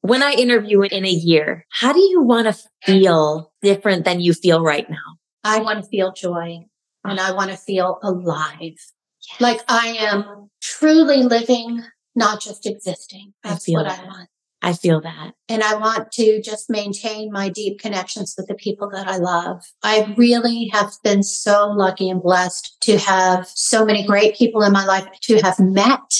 [0.00, 4.32] when I interview in a year, how do you want to feel different than you
[4.32, 4.96] feel right now?
[5.44, 6.58] I want to feel joy
[7.04, 8.76] and I want to feel alive.
[9.38, 11.82] Like I am truly living,
[12.14, 13.34] not just existing.
[13.42, 14.00] That's what that.
[14.00, 14.28] I want.
[14.62, 15.32] I feel that.
[15.48, 19.62] And I want to just maintain my deep connections with the people that I love.
[19.82, 24.72] I really have been so lucky and blessed to have so many great people in
[24.72, 26.12] my life, to have met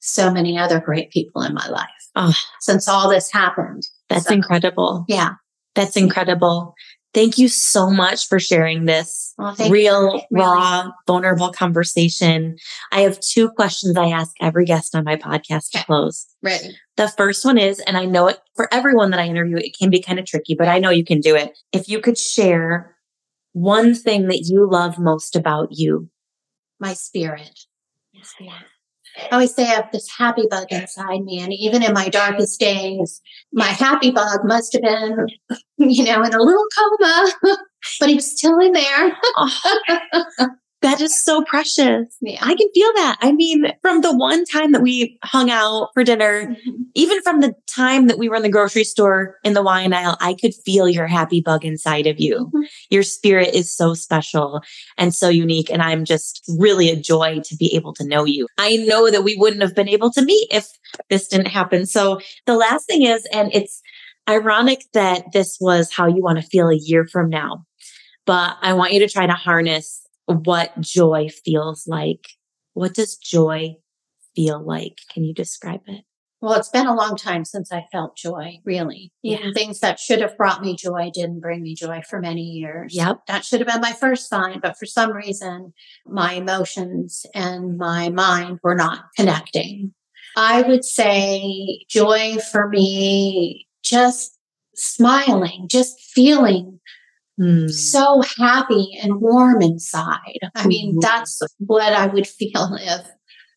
[0.00, 3.82] so many other great people in my life oh, since all this happened.
[4.08, 5.04] That's so, incredible.
[5.08, 5.34] Yeah.
[5.74, 6.74] That's incredible.
[7.14, 12.56] Thank you so much for sharing this well, real, raw, vulnerable conversation.
[12.90, 16.26] I have two questions I ask every guest on my podcast to close.
[16.42, 16.72] Right.
[16.96, 19.90] The first one is, and I know it for everyone that I interview, it can
[19.90, 21.56] be kind of tricky, but I know you can do it.
[21.72, 22.96] If you could share
[23.52, 26.10] one thing that you love most about you,
[26.80, 27.60] my spirit.
[28.12, 28.73] My spirit.
[29.16, 31.40] I always say I have this happy bug inside me.
[31.40, 33.20] And even in my darkest days,
[33.52, 35.26] my happy bug must have been,
[35.78, 37.32] you know, in a little coma,
[38.00, 39.16] but he was still in there.
[39.36, 40.48] Oh.
[40.84, 42.14] that is so precious.
[42.20, 42.38] Yeah.
[42.42, 43.16] I can feel that.
[43.22, 46.82] I mean, from the one time that we hung out for dinner, mm-hmm.
[46.94, 50.18] even from the time that we were in the grocery store in the wine aisle,
[50.20, 52.50] I could feel your happy bug inside of you.
[52.54, 52.62] Mm-hmm.
[52.90, 54.60] Your spirit is so special
[54.98, 55.70] and so unique.
[55.70, 58.46] And I'm just really a joy to be able to know you.
[58.58, 60.68] I know that we wouldn't have been able to meet if
[61.08, 61.86] this didn't happen.
[61.86, 63.80] So the last thing is, and it's
[64.28, 67.64] ironic that this was how you want to feel a year from now,
[68.26, 72.28] but I want you to try to harness what joy feels like.
[72.72, 73.76] What does joy
[74.34, 74.98] feel like?
[75.12, 76.04] Can you describe it?
[76.40, 79.10] Well, it's been a long time since I felt joy, really.
[79.22, 79.38] Yeah.
[79.54, 82.94] Things that should have brought me joy didn't bring me joy for many years.
[82.94, 83.20] Yep.
[83.28, 85.72] That should have been my first sign, but for some reason,
[86.04, 89.94] my emotions and my mind were not connecting.
[90.36, 94.38] I would say joy for me, just
[94.74, 96.78] smiling, just feeling
[97.40, 97.68] Mm.
[97.68, 100.38] so happy and warm inside.
[100.54, 101.00] I mean, mm-hmm.
[101.00, 103.06] that's what I would feel if,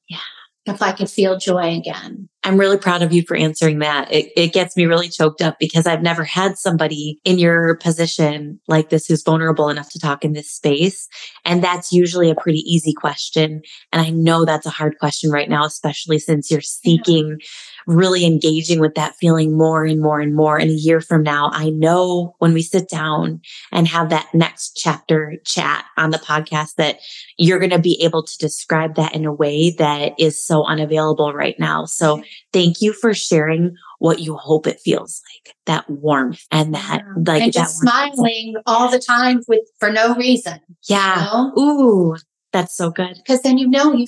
[0.09, 0.17] yeah,
[0.65, 2.27] if I could feel joy again.
[2.43, 4.11] I'm really proud of you for answering that.
[4.11, 8.59] It, it gets me really choked up because I've never had somebody in your position
[8.69, 11.07] like this who's vulnerable enough to talk in this space.
[11.43, 13.61] And that's usually a pretty easy question.
[13.91, 17.47] And I know that's a hard question right now, especially since you're seeking yeah
[17.87, 20.57] really engaging with that feeling more and more and more.
[20.57, 24.73] And a year from now, I know when we sit down and have that next
[24.75, 26.99] chapter chat on the podcast that
[27.37, 31.33] you're going to be able to describe that in a way that is so unavailable
[31.33, 31.85] right now.
[31.85, 32.21] So
[32.51, 37.41] thank you for sharing what you hope it feels like that warmth and that like
[37.41, 41.53] and just smiling all the time with for no reason yeah you know?
[41.57, 42.15] ooh
[42.53, 44.05] that's so good because then you know you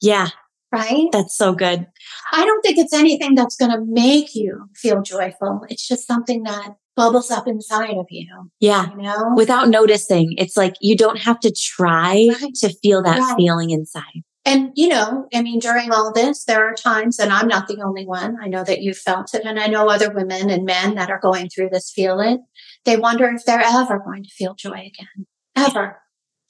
[0.00, 0.28] yeah
[0.74, 1.08] right?
[1.12, 1.86] That's so good.
[2.32, 5.64] I don't think it's anything that's going to make you feel joyful.
[5.68, 8.50] It's just something that bubbles up inside of you.
[8.60, 8.90] Yeah.
[8.90, 10.34] You know, without noticing.
[10.36, 12.54] It's like you don't have to try right.
[12.56, 13.36] to feel that right.
[13.36, 14.22] feeling inside.
[14.46, 17.80] And, you know, I mean, during all this, there are times, and I'm not the
[17.80, 18.36] only one.
[18.42, 21.18] I know that you've felt it, and I know other women and men that are
[21.18, 22.40] going through this feel it.
[22.84, 25.26] They wonder if they're ever going to feel joy again.
[25.56, 25.98] Ever.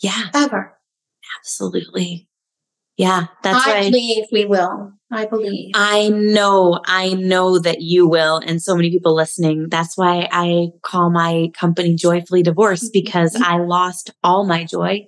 [0.03, 0.25] Yeah.
[0.35, 0.77] Ever.
[1.39, 2.29] Absolutely.
[2.97, 3.93] Yeah, that's I right.
[3.93, 4.93] believe we will.
[5.11, 5.73] I believe.
[5.75, 8.41] I know, I know that you will.
[8.45, 9.69] And so many people listening.
[9.69, 13.45] That's why I call my company Joyfully Divorced because mm-hmm.
[13.45, 15.07] I lost all my joy.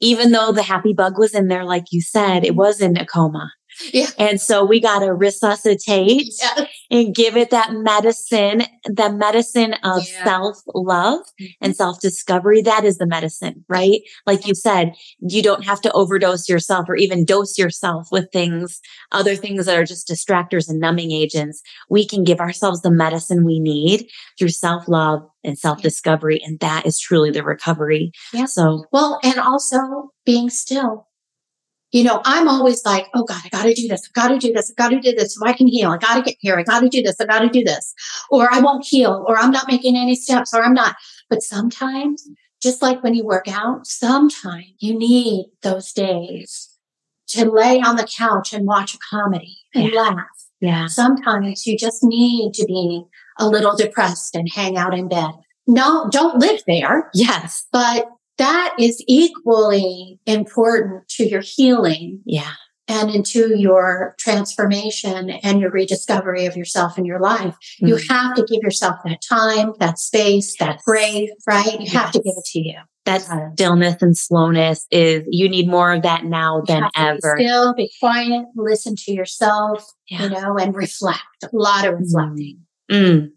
[0.00, 3.06] Even though the happy bug was in there, like you said, it was in a
[3.06, 3.50] coma.
[3.92, 4.06] Yeah.
[4.18, 6.68] And so we got to resuscitate yes.
[6.90, 10.24] and give it that medicine, the medicine of yeah.
[10.24, 11.46] self love mm-hmm.
[11.60, 12.62] and self discovery.
[12.62, 14.00] That is the medicine, right?
[14.26, 18.80] Like you said, you don't have to overdose yourself or even dose yourself with things,
[19.12, 21.62] other things that are just distractors and numbing agents.
[21.88, 24.08] We can give ourselves the medicine we need
[24.38, 26.40] through self love and self discovery.
[26.44, 28.12] And that is truly the recovery.
[28.32, 28.46] Yeah.
[28.46, 31.06] So, well, and also being still
[31.94, 34.02] you know, I'm always like, oh God, I got to do this.
[34.08, 34.68] I got to do this.
[34.68, 35.92] I got to do this so I can heal.
[35.92, 36.58] I got to get here.
[36.58, 37.20] I got to do this.
[37.20, 37.94] I got to do this.
[38.32, 40.96] Or I won't heal, or I'm not making any steps, or I'm not.
[41.30, 42.28] But sometimes,
[42.60, 46.68] just like when you work out, sometimes you need those days
[47.28, 50.00] to lay on the couch and watch a comedy and yeah.
[50.00, 50.26] laugh.
[50.60, 50.86] Yeah.
[50.88, 53.04] Sometimes you just need to be
[53.38, 55.30] a little depressed and hang out in bed.
[55.68, 57.08] No, don't live there.
[57.14, 57.66] Yes.
[57.70, 58.08] But
[58.38, 62.20] that is equally important to your healing.
[62.24, 62.52] Yeah.
[62.86, 67.54] and into your transformation and your rediscovery of yourself in your life.
[67.54, 67.86] Mm-hmm.
[67.86, 71.72] You have to give yourself that time, that space, that grace, right?
[71.80, 71.92] You yes.
[71.92, 72.76] have to give it to you.
[73.06, 73.22] That
[73.54, 77.36] stillness and slowness is you need more of that now than ever.
[77.36, 80.24] Be still, be quiet, listen to yourself, yeah.
[80.24, 81.20] you know, and reflect.
[81.42, 82.60] A lot of reflecting.
[82.90, 83.30] Mm.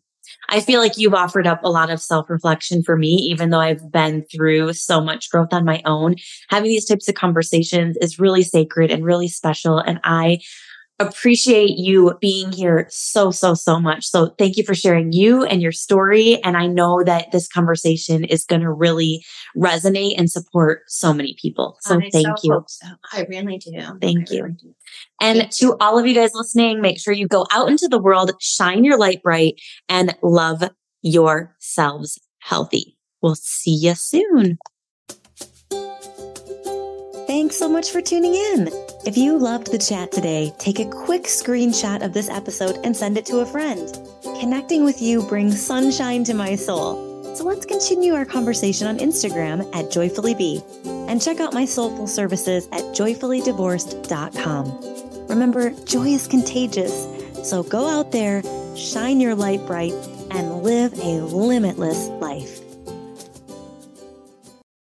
[0.50, 3.60] I feel like you've offered up a lot of self reflection for me, even though
[3.60, 6.16] I've been through so much growth on my own.
[6.50, 9.80] Having these types of conversations is really sacred and really special.
[9.80, 10.40] And I
[11.00, 14.08] appreciate you being here so, so, so much.
[14.08, 16.42] So thank you for sharing you and your story.
[16.44, 19.24] And I know that this conversation is going to really
[19.56, 21.78] resonate and support so many people.
[21.82, 22.64] So I thank so you.
[22.68, 22.88] So.
[23.14, 23.72] I really do.
[24.02, 24.44] Thank I you.
[24.44, 24.76] Really do.
[25.22, 25.78] And thank to you.
[25.80, 28.98] all of you guys listening, make sure you go out into the world, shine your
[28.98, 30.64] light bright, and love
[31.04, 32.98] yourselves healthy.
[33.22, 34.58] We'll see you soon.
[37.38, 38.68] Thanks so much for tuning in.
[39.06, 43.16] If you loved the chat today, take a quick screenshot of this episode and send
[43.16, 43.96] it to a friend.
[44.40, 47.36] Connecting with you brings sunshine to my soul.
[47.36, 50.64] So let's continue our conversation on Instagram at joyfullybe
[51.08, 55.28] and check out my soulful services at joyfullydivorced.com.
[55.28, 57.08] Remember, joy is contagious.
[57.48, 58.42] So go out there,
[58.76, 59.94] shine your light bright,
[60.32, 62.57] and live a limitless life.